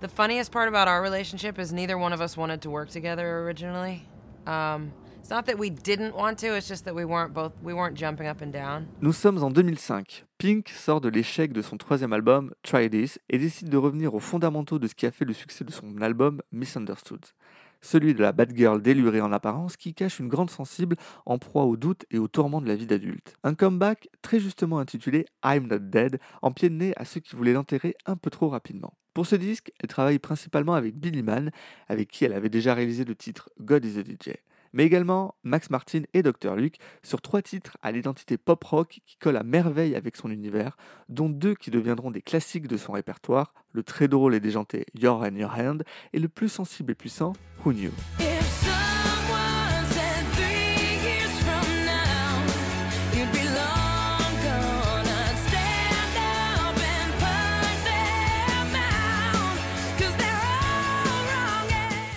the 0.00 0.08
funniest 0.08 0.50
part 0.50 0.66
about 0.66 0.88
our 0.88 1.00
relationship 1.00 1.60
is 1.60 1.72
neither 1.72 1.96
one 1.96 2.12
of 2.12 2.20
us 2.20 2.36
wanted 2.36 2.60
to 2.62 2.70
work 2.70 2.90
together 2.90 3.44
originally. 3.44 4.02
Um, 4.48 4.90
it's 5.26 5.34
not 5.34 5.42
that 5.44 5.58
we 5.58 5.70
didn't 5.70 6.14
want 6.14 6.36
to; 6.36 6.56
it's 6.56 6.68
just 6.68 6.84
that 6.84 6.94
we 6.94 7.04
weren't 7.04 7.32
both 7.32 7.52
we 7.62 7.72
weren't 7.72 7.96
jumping 7.96 8.28
up 8.28 8.40
and 8.42 8.52
down. 8.52 8.86
Nous 9.00 9.12
sommes 9.12 9.42
en 9.42 9.50
2005. 9.50 10.24
Pink 10.38 10.68
sort 10.68 11.00
de 11.00 11.08
l'échec 11.08 11.52
de 11.52 11.62
son 11.62 11.76
troisième 11.76 12.12
album, 12.12 12.52
Try 12.62 12.88
This, 12.88 13.18
et 13.28 13.38
décide 13.38 13.68
de 13.68 13.76
revenir 13.76 14.14
aux 14.14 14.20
fondamentaux 14.20 14.78
de 14.78 14.86
ce 14.86 14.94
qui 14.94 15.06
a 15.06 15.10
fait 15.10 15.24
le 15.24 15.32
succès 15.32 15.64
de 15.64 15.72
son 15.72 16.00
album 16.00 16.42
Misunderstood. 16.52 17.24
Celui 17.80 18.14
de 18.14 18.22
la 18.22 18.32
bad 18.32 18.56
girl 18.56 18.80
délurée 18.80 19.20
en 19.20 19.32
apparence 19.32 19.76
qui 19.76 19.94
cache 19.94 20.20
une 20.20 20.28
grande 20.28 20.50
sensible 20.50 20.96
en 21.24 21.38
proie 21.38 21.64
aux 21.64 21.76
doutes 21.76 22.04
et 22.10 22.18
aux 22.18 22.28
tourments 22.28 22.60
de 22.60 22.68
la 22.68 22.76
vie 22.76 22.86
d'adulte. 22.86 23.34
Un 23.42 23.54
comeback 23.54 24.08
très 24.22 24.38
justement 24.38 24.78
intitulé 24.78 25.26
I'm 25.44 25.66
Not 25.66 25.78
Dead, 25.80 26.18
en 26.42 26.52
pied 26.52 26.68
de 26.68 26.74
nez 26.74 26.92
à 26.96 27.04
ceux 27.04 27.20
qui 27.20 27.34
voulaient 27.34 27.52
l'enterrer 27.52 27.96
un 28.06 28.16
peu 28.16 28.30
trop 28.30 28.48
rapidement. 28.48 28.94
Pour 29.12 29.26
ce 29.26 29.34
disque, 29.34 29.72
elle 29.80 29.88
travaille 29.88 30.18
principalement 30.18 30.74
avec 30.74 30.96
Billy 30.96 31.22
Mann, 31.22 31.50
avec 31.88 32.08
qui 32.08 32.24
elle 32.24 32.32
avait 32.32 32.48
déjà 32.48 32.74
réalisé 32.74 33.04
le 33.04 33.14
titre 33.14 33.50
God 33.60 33.84
is 33.84 33.98
a 33.98 34.02
DJ 34.02 34.36
mais 34.76 34.84
également 34.84 35.34
Max 35.42 35.70
Martin 35.70 36.02
et 36.12 36.22
Dr. 36.22 36.54
Luke 36.54 36.76
sur 37.02 37.22
trois 37.22 37.40
titres 37.40 37.78
à 37.82 37.92
l'identité 37.92 38.36
pop-rock 38.36 39.00
qui 39.06 39.16
collent 39.16 39.38
à 39.38 39.42
merveille 39.42 39.96
avec 39.96 40.16
son 40.16 40.30
univers, 40.30 40.76
dont 41.08 41.30
deux 41.30 41.54
qui 41.54 41.70
deviendront 41.70 42.10
des 42.10 42.20
classiques 42.20 42.68
de 42.68 42.76
son 42.76 42.92
répertoire, 42.92 43.54
le 43.72 43.82
très 43.82 44.06
drôle 44.06 44.34
et 44.34 44.40
déjanté 44.40 44.84
Your 44.94 45.22
and 45.22 45.36
Your 45.36 45.54
Hand 45.58 45.82
et 46.12 46.18
le 46.18 46.28
plus 46.28 46.50
sensible 46.50 46.92
et 46.92 46.94
puissant 46.94 47.32
Who 47.64 47.72
Knew. 47.72 47.90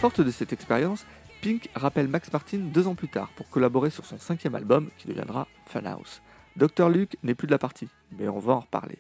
Forte 0.02 0.22
de 0.22 0.32
cette 0.32 0.54
expérience, 0.54 1.06
Pink 1.42 1.70
rappelle 1.74 2.10
Max 2.10 2.32
Martin 2.34 2.58
deux 2.58 2.88
ans 2.88 2.96
plus 2.96 3.08
tard 3.08 3.30
pour 3.38 3.50
collaborer 3.50 3.90
sur 3.90 4.06
son 4.06 4.18
cinquième 4.18 4.56
album 4.56 4.90
qui 4.98 5.08
deviendra 5.08 5.48
Funhouse. 5.68 6.22
Dr. 6.58 6.90
Luke 6.90 7.16
n'est 7.24 7.34
plus 7.36 7.48
de 7.48 7.52
la 7.52 7.58
partie, 7.58 7.88
mais 8.18 8.28
on 8.28 8.40
va 8.40 8.54
en 8.54 8.60
reparler. 8.60 9.00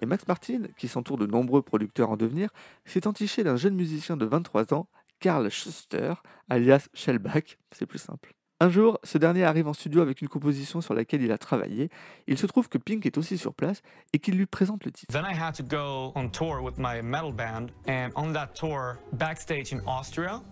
Et 0.00 0.06
Max 0.06 0.26
Martin, 0.28 0.62
qui 0.78 0.86
s'entoure 0.86 1.18
de 1.18 1.26
nombreux 1.26 1.62
producteurs 1.62 2.10
en 2.10 2.16
devenir, 2.16 2.50
s'est 2.84 3.08
entiché 3.08 3.42
d'un 3.42 3.56
jeune 3.56 3.74
musicien 3.74 4.16
de 4.16 4.24
23 4.24 4.72
ans, 4.72 4.86
Karl 5.18 5.50
Schuster, 5.50 6.14
alias 6.48 6.88
Shellback, 6.94 7.58
c'est 7.72 7.86
plus 7.86 7.98
simple. 7.98 8.34
Un 8.60 8.68
jour, 8.68 9.00
ce 9.02 9.18
dernier 9.18 9.44
arrive 9.44 9.66
en 9.66 9.72
studio 9.72 10.00
avec 10.00 10.22
une 10.22 10.28
composition 10.28 10.80
sur 10.80 10.94
laquelle 10.94 11.22
il 11.22 11.32
a 11.32 11.38
travaillé. 11.38 11.88
Il 12.28 12.38
se 12.38 12.46
trouve 12.46 12.68
que 12.68 12.78
Pink 12.78 13.04
est 13.04 13.18
aussi 13.18 13.36
sur 13.36 13.52
place 13.52 13.82
et 14.12 14.18
qu'il 14.20 14.36
lui 14.36 14.46
présente 14.46 14.84
le 14.84 14.92
titre. 14.92 15.12
Then 15.12 15.24
I 15.24 15.34
had 15.34 15.54
to 15.56 15.64
go 15.64 16.12
on 16.14 16.28
tour 16.28 16.62
with 16.62 16.78
my 16.78 17.02
metal 17.02 17.32
band, 17.32 17.72
and 17.88 18.10
on 18.14 18.32
that 18.34 18.48
tour, 18.54 18.98
backstage 19.14 19.72
in 19.72 19.80
Austria, 19.86 20.42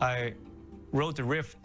I 0.00 0.34
wrote 0.92 1.16
the 1.16 1.24
riff, 1.24 1.56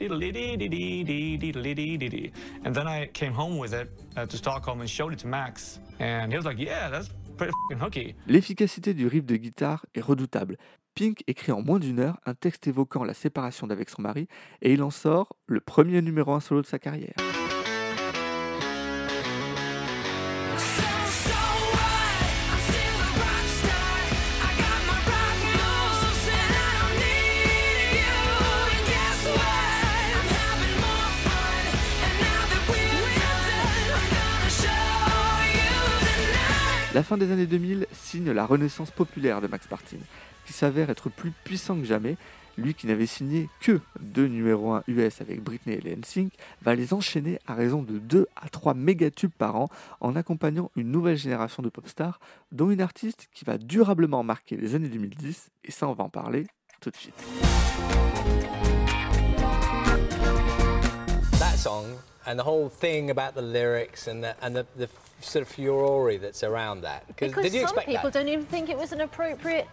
and 2.65 2.73
then 2.73 2.87
I 2.87 3.07
came 3.07 3.33
home 3.33 3.57
with 3.57 3.73
it 3.73 3.89
to 4.15 4.37
Stockholm 4.37 4.81
and 4.81 4.89
showed 4.89 5.13
it 5.13 5.19
to 5.19 5.27
Max, 5.27 5.79
and 5.99 6.31
he 6.31 6.37
was 6.37 6.45
like, 6.45 6.59
yeah, 6.59 6.89
that's. 6.89 7.09
L'efficacité 8.27 8.93
du 8.93 9.07
riff 9.07 9.25
de 9.25 9.35
guitare 9.35 9.85
est 9.95 10.01
redoutable. 10.01 10.57
Pink 10.93 11.23
écrit 11.25 11.51
en 11.51 11.61
moins 11.61 11.79
d'une 11.79 11.99
heure 11.99 12.19
un 12.25 12.35
texte 12.35 12.67
évoquant 12.67 13.03
la 13.03 13.15
séparation 13.15 13.65
d'avec 13.65 13.89
son 13.89 14.03
mari, 14.03 14.27
et 14.61 14.73
il 14.73 14.83
en 14.83 14.91
sort 14.91 15.35
le 15.47 15.59
premier 15.59 16.03
numéro 16.03 16.33
1 16.33 16.39
solo 16.39 16.61
de 16.61 16.67
sa 16.67 16.77
carrière. 16.77 17.15
La 36.93 37.03
fin 37.03 37.17
des 37.17 37.31
années 37.31 37.45
2000 37.45 37.87
signe 37.93 38.31
la 38.31 38.45
renaissance 38.45 38.91
populaire 38.91 39.39
de 39.39 39.47
Max 39.47 39.71
Martin, 39.71 39.95
qui 40.45 40.51
s'avère 40.51 40.89
être 40.89 41.09
plus 41.09 41.31
puissant 41.31 41.77
que 41.77 41.85
jamais. 41.85 42.17
Lui 42.57 42.73
qui 42.73 42.85
n'avait 42.85 43.05
signé 43.05 43.47
que 43.61 43.79
deux 44.01 44.27
numéros 44.27 44.73
1 44.73 44.83
US 44.87 45.21
avec 45.21 45.41
Britney 45.41 45.75
et 45.75 45.79
les 45.79 45.95
NSYNC, 45.95 46.33
va 46.61 46.75
les 46.75 46.93
enchaîner 46.93 47.39
à 47.47 47.53
raison 47.53 47.81
de 47.81 47.97
2 47.97 48.27
à 48.35 48.49
3 48.49 48.73
mégatubes 48.73 49.31
par 49.31 49.55
an 49.55 49.69
en 50.01 50.17
accompagnant 50.17 50.69
une 50.75 50.91
nouvelle 50.91 51.15
génération 51.15 51.63
de 51.63 51.69
pop 51.69 51.87
stars, 51.87 52.19
dont 52.51 52.71
une 52.71 52.81
artiste 52.81 53.29
qui 53.33 53.45
va 53.45 53.57
durablement 53.57 54.21
marquer 54.23 54.57
les 54.57 54.75
années 54.75 54.89
2010, 54.89 55.49
et 55.63 55.71
ça 55.71 55.87
on 55.87 55.93
va 55.93 56.03
en 56.03 56.09
parler 56.09 56.45
tout 56.81 56.89
de 56.89 56.97
suite. 56.97 57.23
That 61.63 61.69
song 61.69 61.99
and 62.25 62.37
the 62.37 62.43
whole 62.43 62.69
thing 62.69 63.09
about 63.09 63.35
the 63.35 63.41
lyrics 63.41 64.07
and 64.07 64.23
the 64.23 64.35
and 64.41 64.55
the, 64.55 64.65
the 64.75 64.89
sort 65.21 65.41
of 65.43 65.47
furore 65.47 66.17
that's 66.17 66.43
around 66.43 66.81
that. 66.81 67.05
Because 67.07 67.33
did 67.33 67.53
you 67.53 67.61
some 67.61 67.63
expect 67.63 67.87
people 67.87 68.09
that? 68.09 68.13
don't 68.13 68.27
even 68.27 68.45
think 68.45 68.69
it 68.69 68.77
was 68.77 68.91
an 68.91 69.01
appropriate 69.01 69.67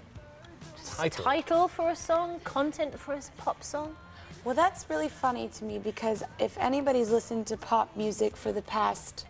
Title. 0.85 1.25
title 1.25 1.69
for 1.69 1.91
a 1.91 1.97
song, 1.97 2.41
content 2.45 2.99
for 2.99 3.15
a 3.15 3.21
pop 3.37 3.63
song. 3.63 3.97
Well, 4.45 4.55
that's 4.55 4.89
really 4.89 5.09
funny 5.09 5.49
to 5.49 5.65
me 5.65 5.79
because 5.79 6.23
if 6.39 6.57
anybody's 6.59 7.11
listened 7.11 7.47
to 7.49 7.57
pop 7.57 7.95
music 7.97 8.37
for 8.37 8.53
the 8.53 8.63
past 8.63 9.27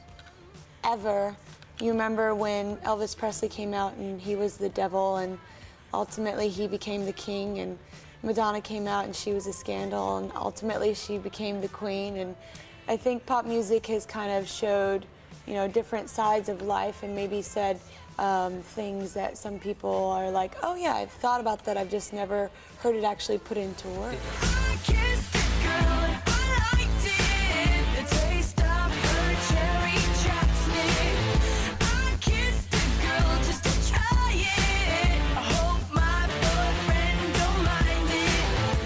ever, 0.85 1.37
you 1.81 1.91
remember 1.91 2.35
when 2.35 2.77
Elvis 2.79 3.17
Presley 3.17 3.49
came 3.49 3.75
out 3.75 3.95
and 3.95 4.21
he 4.21 4.37
was 4.37 4.57
the 4.57 4.69
devil 4.69 5.17
and 5.17 5.39
ultimately 5.95 6.49
he 6.49 6.67
became 6.69 7.05
the 7.05 7.13
king 7.13 7.59
and 7.59 7.79
Madonna 8.23 8.61
came 8.61 8.87
out 8.87 9.05
and 9.05 9.15
she 9.15 9.33
was 9.33 9.47
a 9.47 9.53
scandal 9.53 10.19
and 10.19 10.33
ultimately 10.35 10.95
she 10.95 11.19
became 11.19 11.61
the 11.61 11.69
queen 11.69 12.17
and 12.17 12.35
I 12.89 12.97
think 12.97 13.25
pop 13.27 13.45
music 13.45 13.87
has 13.87 14.07
kind 14.07 14.33
of 14.33 14.49
showed, 14.49 15.07
you 15.47 15.55
know, 15.55 15.69
different 15.69 16.09
sides 16.09 16.49
of 16.49 16.63
life 16.63 17.03
and 17.03 17.15
maybe 17.15 17.43
said 17.43 17.79
um, 18.19 18.61
things 18.61 19.15
that 19.15 19.39
some 19.39 19.59
people 19.59 20.07
are 20.07 20.31
like, 20.31 20.57
oh 20.63 20.75
yeah, 20.75 20.95
I've 20.95 21.11
thought 21.11 21.41
about 21.41 21.65
that, 21.67 21.77
I've 21.77 21.91
just 21.91 22.13
never 22.13 22.51
heard 22.79 22.97
it 22.97 23.05
actually 23.05 23.39
put 23.39 23.57
into 23.57 23.89
words.« 23.89 25.35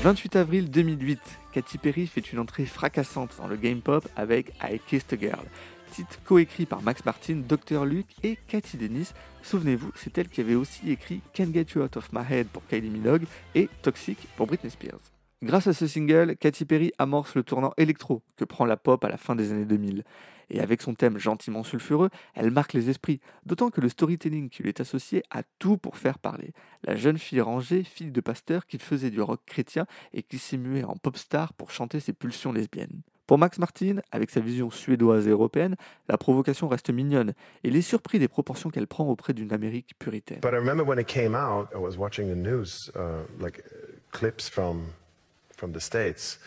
28 0.03 0.35
avril 0.35 0.69
2008, 0.69 1.21
Katy 1.53 1.79
Perry 1.79 2.09
fait 2.09 2.33
une 2.33 2.41
entrée 2.41 2.67
fracassante 2.67 3.37
dans 3.39 3.47
le 3.47 3.55
game 3.55 3.81
pop 3.81 4.09
avec 4.17 4.49
I 4.61 4.81
Kissed 4.85 5.13
a 5.13 5.17
Girl, 5.17 5.45
titre 5.93 6.19
coécrit 6.25 6.67
par 6.67 6.83
Max 6.83 7.05
Martin, 7.05 7.43
Dr. 7.49 7.85
Luke 7.85 8.11
et 8.25 8.37
Cathy 8.49 8.77
Dennis. 8.77 9.13
Souvenez-vous, 9.43 9.93
c'est 9.95 10.19
elle 10.19 10.29
qui 10.29 10.41
avait 10.41 10.57
aussi 10.57 10.91
écrit 10.91 11.21
Can't 11.33 11.53
Get 11.53 11.67
You 11.77 11.83
Out 11.83 11.99
of 11.99 12.13
My 12.13 12.23
Head 12.29 12.49
pour 12.49 12.67
Kylie 12.67 12.91
Minogue 12.91 13.27
et 13.55 13.69
Toxic 13.83 14.19
pour 14.37 14.49
Britney 14.49 14.71
Spears. 14.71 14.99
Grâce 15.41 15.69
à 15.69 15.73
ce 15.73 15.87
single, 15.87 16.35
Katy 16.35 16.65
Perry 16.65 16.93
amorce 16.99 17.37
le 17.37 17.45
tournant 17.45 17.73
électro 17.77 18.23
que 18.37 18.45
prend 18.45 18.65
la 18.65 18.77
pop 18.77 19.05
à 19.05 19.09
la 19.09 19.17
fin 19.17 19.37
des 19.37 19.53
années 19.53 19.67
2000. 19.67 20.03
Et 20.51 20.61
avec 20.61 20.83
son 20.83 20.95
thème 20.95 21.19
gentiment 21.19 21.63
sulfureux, 21.63 22.11
elle 22.35 22.51
marque 22.51 22.73
les 22.73 22.91
esprits, 22.91 23.21
d'autant 23.47 23.71
que 23.71 23.81
le 23.81 23.89
storytelling 23.89 24.49
qui 24.49 24.63
lui 24.63 24.69
est 24.69 24.81
associé 24.81 25.23
a 25.31 25.43
tout 25.59 25.77
pour 25.77 25.97
faire 25.97 26.19
parler. 26.19 26.53
La 26.85 26.97
jeune 26.97 27.19
fille 27.19 27.41
rangée, 27.41 27.85
fille 27.85 28.11
de 28.11 28.21
pasteur 28.21 28.67
qui 28.67 28.79
faisait 28.79 29.11
du 29.11 29.21
rock 29.21 29.41
chrétien 29.47 29.87
et 30.13 30.23
qui 30.23 30.39
s'est 30.39 30.59
en 30.85 30.97
pop 30.97 31.17
star 31.17 31.53
pour 31.55 31.71
chanter 31.71 32.01
ses 32.01 32.13
pulsions 32.13 32.53
lesbiennes. 32.53 33.03
Pour 33.27 33.39
Max 33.39 33.59
Martin, 33.59 33.97
avec 34.11 34.31
sa 34.31 34.41
vision 34.41 34.71
suédoise 34.71 35.27
et 35.27 35.31
européenne, 35.31 35.77
la 36.09 36.19
provocation 36.19 36.69
reste 36.69 36.91
mignonne 36.91 37.31
et 37.63 37.69
il 37.69 37.77
est 37.77 37.83
surpris 37.83 38.19
des 38.19 38.29
proportions 38.29 38.69
qu'elle 38.69 38.89
prend 38.89 39.07
auprès 39.07 39.33
d'une 39.33 39.53
Amérique 39.53 39.93
puritaine. 39.99 40.41
News, 42.35 42.67
clips 44.11 44.49
from 44.51 44.83
the 45.73 45.81
states, 45.81 46.39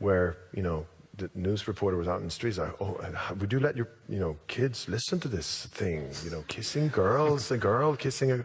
where 0.00 0.36
you 0.52 0.62
know 0.62 0.84
the 1.20 1.30
news 1.34 1.68
reporter 1.68 1.96
was 1.96 2.08
out 2.08 2.20
in 2.20 2.26
the 2.26 2.30
streets 2.30 2.58
like, 2.58 2.74
"Oh, 2.80 2.98
would 3.38 3.52
you 3.52 3.60
let 3.60 3.76
your 3.76 3.88
you 4.08 4.18
know 4.18 4.36
kids 4.46 4.88
listen 4.88 5.20
to 5.20 5.28
this 5.28 5.66
thing? 5.66 6.10
You 6.24 6.30
know, 6.30 6.44
kissing 6.48 6.88
girls, 6.88 7.50
a 7.50 7.58
girl 7.58 7.94
kissing 7.96 8.32
a," 8.32 8.44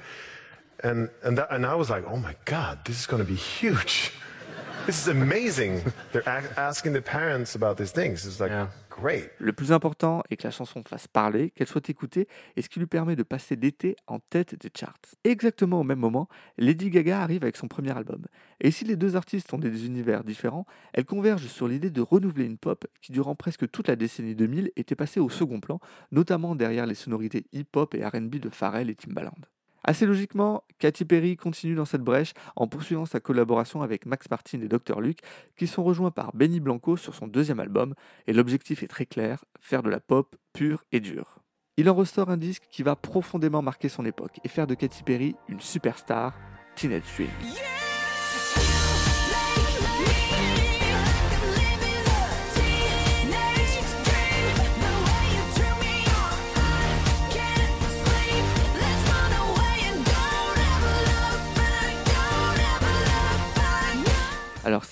and 0.88 1.10
and 1.24 1.38
that, 1.38 1.48
and 1.52 1.66
I 1.66 1.76
was 1.76 1.90
like, 1.90 2.06
"Oh 2.06 2.18
my 2.18 2.36
God, 2.46 2.80
this 2.86 3.00
is 3.00 3.08
going 3.08 3.24
to 3.24 3.30
be 3.30 3.36
huge." 3.36 4.12
This 4.86 5.02
is 5.02 5.08
amazing. 5.08 5.92
They're 6.12 6.28
asking 6.58 6.94
the 6.94 7.02
parents 7.02 7.56
about 7.56 7.76
these 7.78 7.92
things. 7.92 8.24
It's 8.28 8.40
like 8.40 8.52
great. 8.52 8.68
Le 9.40 9.54
plus 9.54 9.72
important 9.72 10.24
est 10.30 10.38
que 10.38 10.44
la 10.44 10.52
chanson 10.52 10.84
fasse 10.88 11.08
parler, 11.08 11.52
qu'elle 11.52 11.68
soit 11.68 11.90
écoutée, 11.90 12.28
et 12.56 12.62
ce 12.62 12.70
qui 12.70 12.80
lui 12.80 12.88
permet 12.88 13.16
de 13.16 13.24
passer 13.24 13.56
l'été 13.56 13.96
en 14.08 14.20
tête 14.20 14.56
des 14.60 14.70
charts. 14.76 15.00
Exactement 15.24 15.82
au 15.82 15.84
même 15.84 16.00
moment, 16.00 16.28
Lady 16.58 16.90
Gaga 16.90 17.22
arrive 17.22 17.44
avec 17.44 17.58
son 17.58 17.68
premier 17.68 17.96
album. 17.96 18.24
Et 18.62 18.72
si 18.72 18.86
les 18.86 18.96
deux 18.96 19.16
artistes 19.16 19.54
ont 19.54 19.58
des 19.58 19.86
univers 19.86 20.24
différents, 20.24 20.66
elles 20.94 21.06
convergent 21.06 21.48
sur 21.48 21.68
l'idée 21.68 21.92
de 21.92 22.02
renouveler 22.02 22.46
une 22.46 22.58
pop 22.58 22.86
qui, 23.02 23.12
durant 23.12 23.36
presque 23.36 23.70
toute 23.70 23.88
la 23.88 23.96
décennie 23.96 24.36
2000, 24.36 24.72
était 24.76 24.96
passée 24.96 25.20
au 25.20 25.30
second 25.30 25.60
plan, 25.60 25.80
notamment 26.12 26.56
derrière 26.56 26.86
les 26.86 26.96
sonorités 26.96 27.46
hip-hop 27.52 27.96
et 27.96 28.06
RB 28.06 28.36
de 28.36 28.50
Pharrell 28.50 28.90
et 28.90 28.96
Timbaland. 28.96 29.36
Assez 29.88 30.08
logiquement, 30.08 30.64
Katy 30.80 31.06
Perry 31.06 31.38
continue 31.38 31.76
dans 31.76 31.86
cette 31.86 32.02
brèche 32.02 32.34
en 32.56 32.68
poursuivant 32.68 33.06
sa 33.06 33.20
collaboration 33.20 33.84
avec 33.84 34.08
Max 34.08 34.28
Martin 34.32 34.60
et 34.62 34.68
Dr. 34.68 35.00
Luke, 35.00 35.20
qui 35.56 35.68
sont 35.68 35.84
rejoints 35.84 36.10
par 36.10 36.36
Benny 36.36 36.60
Blanco 36.60 36.98
sur 36.98 37.14
son 37.14 37.28
deuxième 37.28 37.60
album, 37.60 37.94
et 38.26 38.34
l'objectif 38.34 38.82
est 38.82 38.88
très 38.88 39.06
clair, 39.06 39.46
faire 39.62 39.84
de 39.84 39.92
la 39.92 40.00
pop 40.00 40.36
pure 40.54 40.84
et 40.92 41.00
dure. 41.00 41.38
Il 41.78 41.88
en 41.88 41.94
ressort 41.94 42.32
un 42.32 42.38
disque 42.38 42.64
qui 42.72 42.82
va 42.82 42.96
profondément 42.96 43.62
marquer 43.62 43.90
son 43.90 44.06
époque 44.06 44.40
et 44.44 44.48
faire 44.48 44.66
de 44.66 44.74
Katy 44.74 45.04
Perry 45.04 45.36
une 45.50 45.62
superstar, 45.62 46.34
Teenage 46.76 47.04
Dream. 47.16 47.30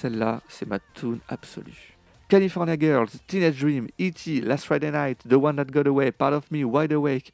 Celle-là, 0.03 0.41
c'est 0.49 0.67
ma 0.67 0.79
tune 0.93 1.19
absolue. 1.29 1.95
California 2.27 2.75
Girls, 2.77 3.07
Teenage 3.25 3.59
Dream, 3.59 3.87
E.T., 3.97 4.41
Last 4.41 4.65
Friday 4.65 4.91
Night, 4.91 5.19
The 5.25 5.35
One 5.35 5.55
That 5.55 5.71
Got 5.71 5.87
Away, 5.87 6.11
Part 6.11 6.33
of 6.33 6.51
Me, 6.51 6.65
Wide 6.65 6.91
Awake. 6.91 7.31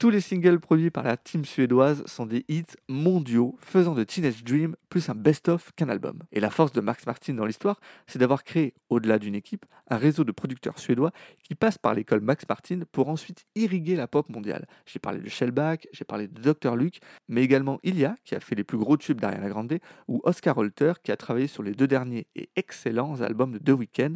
Tous 0.00 0.08
les 0.08 0.22
singles 0.22 0.60
produits 0.60 0.90
par 0.90 1.04
la 1.04 1.18
team 1.18 1.44
suédoise 1.44 2.02
sont 2.06 2.24
des 2.24 2.46
hits 2.48 2.64
mondiaux, 2.88 3.58
faisant 3.60 3.94
de 3.94 4.02
Teenage 4.02 4.42
Dream 4.42 4.74
plus 4.88 5.10
un 5.10 5.14
best-of 5.14 5.72
qu'un 5.76 5.90
album. 5.90 6.20
Et 6.32 6.40
la 6.40 6.48
force 6.48 6.72
de 6.72 6.80
Max 6.80 7.04
Martin 7.04 7.34
dans 7.34 7.44
l'histoire, 7.44 7.78
c'est 8.06 8.18
d'avoir 8.18 8.42
créé, 8.42 8.72
au-delà 8.88 9.18
d'une 9.18 9.34
équipe, 9.34 9.66
un 9.90 9.98
réseau 9.98 10.24
de 10.24 10.32
producteurs 10.32 10.78
suédois 10.78 11.12
qui 11.44 11.54
passe 11.54 11.76
par 11.76 11.92
l'école 11.92 12.22
Max 12.22 12.48
Martin 12.48 12.80
pour 12.92 13.10
ensuite 13.10 13.44
irriguer 13.54 13.94
la 13.94 14.08
pop 14.08 14.26
mondiale. 14.30 14.66
J'ai 14.86 15.00
parlé 15.00 15.20
de 15.20 15.28
Shellback, 15.28 15.86
j'ai 15.92 16.06
parlé 16.06 16.28
de 16.28 16.40
Dr. 16.40 16.76
Luke, 16.76 17.00
mais 17.28 17.42
également 17.42 17.78
Ilia, 17.82 18.16
qui 18.24 18.34
a 18.34 18.40
fait 18.40 18.54
les 18.54 18.64
plus 18.64 18.78
gros 18.78 18.96
tubes 18.96 19.20
d'Ariana 19.20 19.50
Grande, 19.50 19.80
ou 20.08 20.22
Oscar 20.24 20.56
Holter, 20.56 20.94
qui 21.04 21.12
a 21.12 21.18
travaillé 21.18 21.46
sur 21.46 21.62
les 21.62 21.72
deux 21.72 21.88
derniers 21.88 22.26
et 22.36 22.48
excellents 22.56 23.20
albums 23.20 23.52
de 23.52 23.58
The 23.58 23.78
Weeknd, 23.78 24.14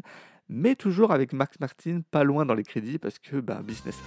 mais 0.48 0.76
toujours 0.76 1.12
avec 1.12 1.34
Max 1.34 1.60
Martin 1.60 2.00
pas 2.10 2.24
loin 2.24 2.46
dans 2.46 2.54
les 2.54 2.64
crédits 2.64 2.98
parce 2.98 3.18
que 3.18 3.36
bah, 3.36 3.60
business. 3.62 4.00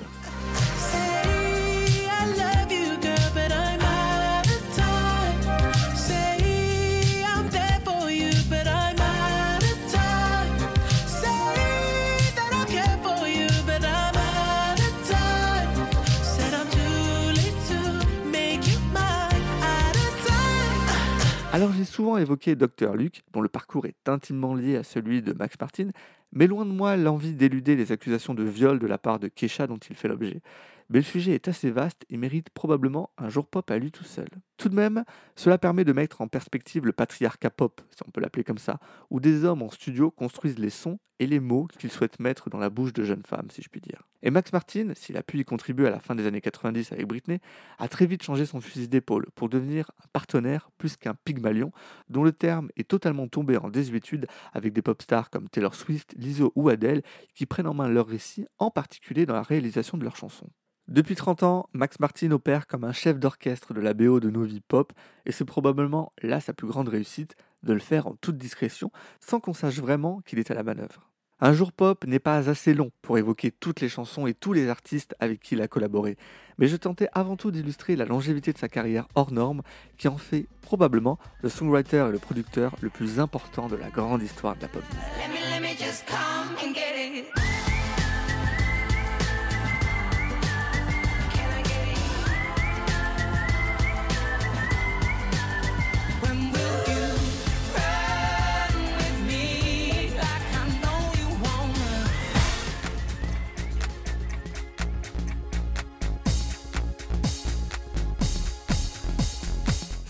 J'ai 21.75 21.85
souvent 21.85 22.17
évoqué 22.17 22.55
Dr. 22.55 22.95
Luke, 22.95 23.23
dont 23.33 23.41
le 23.41 23.49
parcours 23.49 23.85
est 23.85 24.07
intimement 24.07 24.55
lié 24.55 24.77
à 24.77 24.83
celui 24.83 25.21
de 25.21 25.33
Max 25.33 25.55
Martin, 25.59 25.89
mais 26.31 26.47
loin 26.47 26.65
de 26.65 26.71
moi 26.71 26.97
l'envie 26.97 27.33
d'éluder 27.33 27.75
les 27.75 27.91
accusations 27.91 28.33
de 28.33 28.43
viol 28.43 28.79
de 28.79 28.87
la 28.87 28.97
part 28.97 29.19
de 29.19 29.27
Kesha 29.27 29.67
dont 29.67 29.77
il 29.77 29.95
fait 29.95 30.07
l'objet. 30.07 30.41
Mais 30.89 30.99
le 30.99 31.03
sujet 31.03 31.33
est 31.33 31.47
assez 31.47 31.71
vaste 31.71 32.05
et 32.09 32.17
mérite 32.17 32.49
probablement 32.49 33.11
un 33.17 33.29
jour 33.29 33.47
pop 33.47 33.69
à 33.71 33.77
lui 33.77 33.91
tout 33.91 34.03
seul. 34.03 34.29
Tout 34.57 34.69
de 34.69 34.75
même, 34.75 35.03
cela 35.35 35.59
permet 35.59 35.83
de 35.83 35.93
mettre 35.93 36.21
en 36.21 36.27
perspective 36.27 36.83
le 36.83 36.91
patriarcat 36.91 37.51
pop, 37.51 37.79
si 37.91 38.01
on 38.07 38.09
peut 38.09 38.21
l'appeler 38.21 38.43
comme 38.43 38.57
ça, 38.57 38.79
où 39.11 39.19
des 39.19 39.45
hommes 39.45 39.61
en 39.61 39.69
studio 39.69 40.09
construisent 40.09 40.57
les 40.57 40.71
sons 40.71 40.97
et 41.19 41.27
les 41.27 41.39
mots 41.39 41.67
qu'ils 41.77 41.91
souhaitent 41.91 42.19
mettre 42.19 42.49
dans 42.49 42.57
la 42.57 42.71
bouche 42.71 42.91
de 42.91 43.03
jeunes 43.03 43.21
femmes, 43.25 43.49
si 43.51 43.61
je 43.61 43.69
puis 43.69 43.81
dire. 43.81 44.07
Et 44.23 44.31
Max 44.31 44.51
Martin, 44.51 44.93
s'il 44.95 45.15
a 45.15 45.21
pu 45.21 45.37
y 45.39 45.45
contribuer 45.45 45.87
à 45.87 45.91
la 45.91 45.99
fin 45.99 46.15
des 46.15 46.25
années 46.25 46.41
90 46.41 46.91
avec 46.91 47.05
Britney, 47.05 47.39
a 47.77 47.87
très 47.87 48.07
vite 48.07 48.23
changé 48.23 48.47
son 48.47 48.59
fusil 48.59 48.87
d'épaule 48.87 49.27
pour 49.35 49.47
devenir 49.47 49.91
un 50.03 50.07
partenaire 50.11 50.71
plus 50.79 50.95
qu'un 50.95 51.13
pygmalion, 51.13 51.71
dont 52.09 52.23
le 52.23 52.31
terme 52.31 52.69
est 52.77 52.87
totalement 52.87 53.27
tombé 53.27 53.57
en 53.57 53.69
désuétude 53.69 54.25
avec 54.53 54.73
des 54.73 54.81
pop 54.81 54.99
stars 55.03 55.29
comme 55.29 55.49
Taylor 55.49 55.75
Swift, 55.75 56.15
Lizzo 56.17 56.51
ou 56.55 56.69
Adele, 56.69 57.03
qui 57.35 57.45
prennent 57.45 57.67
en 57.67 57.75
main 57.75 57.89
leur 57.89 58.07
récit, 58.07 58.47
en 58.57 58.71
particulier 58.71 59.27
dans 59.27 59.35
la 59.35 59.43
réalisation 59.43 59.99
de 59.99 60.03
leurs 60.03 60.15
chansons. 60.15 60.49
Depuis 60.87 61.15
30 61.15 61.43
ans, 61.43 61.69
Max 61.73 61.99
Martin 61.99 62.31
opère 62.31 62.65
comme 62.65 62.85
un 62.85 62.93
chef 62.93 63.19
d'orchestre 63.19 63.73
de 63.73 63.81
la 63.81 63.93
BO 63.93 64.21
de 64.21 64.29
nos 64.29 64.47
pop, 64.69 64.93
et 65.25 65.33
c'est 65.33 65.43
probablement 65.43 66.13
là 66.21 66.39
sa 66.39 66.53
plus 66.53 66.65
grande 66.65 66.87
réussite, 66.87 67.35
de 67.63 67.73
le 67.73 67.79
faire 67.79 68.07
en 68.07 68.15
toute 68.15 68.37
discrétion, 68.37 68.89
sans 69.19 69.41
qu'on 69.41 69.53
sache 69.53 69.79
vraiment 69.79 70.21
qu'il 70.21 70.39
est 70.39 70.49
à 70.49 70.53
la 70.53 70.63
manœuvre. 70.63 71.09
Un 71.41 71.51
jour 71.51 71.73
pop 71.73 72.07
n'est 72.07 72.19
pas 72.19 72.49
assez 72.49 72.73
long 72.73 72.91
pour 73.01 73.17
évoquer 73.17 73.51
toutes 73.51 73.81
les 73.81 73.89
chansons 73.89 74.27
et 74.27 74.33
tous 74.33 74.53
les 74.53 74.69
artistes 74.69 75.13
avec 75.19 75.41
qui 75.41 75.55
il 75.55 75.61
a 75.61 75.67
collaboré, 75.67 76.15
mais 76.57 76.69
je 76.69 76.77
tentais 76.77 77.09
avant 77.11 77.35
tout 77.35 77.51
d'illustrer 77.51 77.97
la 77.97 78.05
longévité 78.05 78.53
de 78.53 78.57
sa 78.57 78.69
carrière 78.69 79.09
hors 79.13 79.33
norme, 79.33 79.63
qui 79.97 80.07
en 80.07 80.17
fait 80.17 80.47
probablement 80.61 81.19
le 81.41 81.49
songwriter 81.49 82.05
et 82.07 82.13
le 82.13 82.17
producteur 82.17 82.73
le 82.79 82.89
plus 82.89 83.19
important 83.19 83.67
de 83.67 83.75
la 83.75 83.89
grande 83.89 84.23
histoire 84.23 84.55
de 84.55 84.61
la 84.61 84.69
pop. 84.69 84.83
Let 85.19 85.33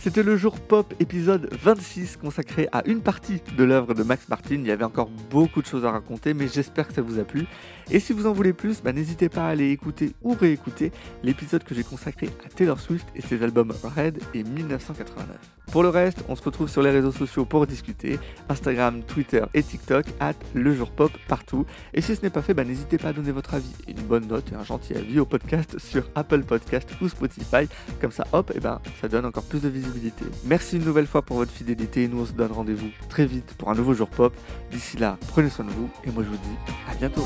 C'était 0.08 0.24
le 0.24 0.38
jour 0.38 0.58
pop 0.58 0.94
épisode 1.02 1.50
26 1.62 2.16
consacré 2.16 2.70
à 2.72 2.82
une 2.88 3.02
partie 3.02 3.42
de 3.58 3.64
l'œuvre 3.66 3.94
de 3.94 4.04
Max 4.04 4.30
Martin. 4.30 4.56
Il 4.56 4.66
y 4.66 4.72
avait 4.72 4.86
encore 4.86 5.10
beaucoup 5.30 5.62
de 5.62 5.68
choses 5.68 5.84
à 5.84 5.92
raconter, 5.92 6.34
mais 6.34 6.48
j'espère 6.48 6.88
que 6.88 6.94
ça 6.94 7.02
vous 7.02 7.20
a 7.20 7.26
plu. 7.26 7.46
Et 7.92 8.00
si 8.00 8.14
vous 8.14 8.26
en 8.26 8.32
voulez 8.32 8.54
plus, 8.54 8.82
bah, 8.82 8.94
n'hésitez 8.94 9.28
pas 9.28 9.48
à 9.48 9.50
aller 9.50 9.70
écouter 9.70 10.14
ou 10.24 10.32
réécouter 10.32 10.94
l'épisode 11.24 11.66
que 11.66 11.76
j'ai 11.76 11.84
consacré 11.84 12.30
à 12.46 12.48
Taylor 12.48 12.80
Swift 12.80 13.06
et 13.18 13.22
ses 13.22 13.44
albums 13.44 13.74
Red 13.84 14.20
et 14.34 14.46
1989. 14.46 15.28
Pour 15.74 15.84
le 15.84 15.90
reste, 15.90 16.24
on 16.30 16.36
se 16.38 16.44
retrouve 16.44 16.70
sur 16.70 16.82
les 16.82 16.92
réseaux 16.92 17.12
sociaux 17.12 17.44
pour 17.44 17.68
discuter, 17.68 18.18
Instagram, 18.48 19.04
Twitter 19.04 19.44
et 19.54 19.62
TikTok, 19.62 20.06
at 20.22 20.36
le 20.54 20.74
jour 20.74 20.90
pop 20.90 21.12
partout. 21.28 21.66
Et 21.94 22.00
si 22.00 22.16
ce 22.16 22.22
n'est 22.22 22.30
pas 22.30 22.42
fait, 22.42 22.54
bah, 22.54 22.64
n'hésitez 22.64 22.98
pas 22.98 23.10
à 23.10 23.14
donner 23.14 23.34
votre 23.34 23.56
avis, 23.56 23.74
une 23.90 24.02
bonne 24.04 24.28
note 24.28 24.50
et 24.54 24.56
un 24.56 24.64
gentil 24.64 24.94
avis 24.94 25.20
au 25.20 25.26
podcast 25.26 25.78
sur 25.80 26.10
Apple 26.16 26.44
Podcast 26.44 26.90
ou 27.02 27.10
Spotify. 27.10 27.68
Comme 28.00 28.12
ça, 28.12 28.26
hop, 28.32 28.54
et 28.56 28.62
ben, 28.62 28.80
ça 29.02 29.10
donne 29.10 29.26
encore 29.26 29.44
plus 29.44 29.62
de 29.62 29.68
visibilité. 29.68 29.97
Merci 30.46 30.78
une 30.78 30.86
nouvelle 30.86 31.08
fois 31.08 31.22
pour 31.22 31.38
votre 31.38 31.52
fidélité 31.52 32.04
et 32.04 32.08
nous 32.08 32.22
on 32.22 32.26
se 32.26 32.32
donne 32.32 32.52
rendez-vous 32.52 32.90
très 33.10 33.26
vite 33.26 33.54
pour 33.58 33.70
un 33.70 33.76
nouveau 33.76 33.94
jour 33.94 34.10
pop. 34.10 34.34
D'ici 34.72 34.98
là, 34.98 35.18
prenez 35.30 35.50
soin 35.50 35.66
de 35.66 35.72
vous 35.72 35.90
et 36.04 36.12
moi 36.12 36.24
je 36.24 36.30
vous 36.30 36.38
dis 36.38 36.74
à 36.90 36.96
bientôt. 36.96 37.26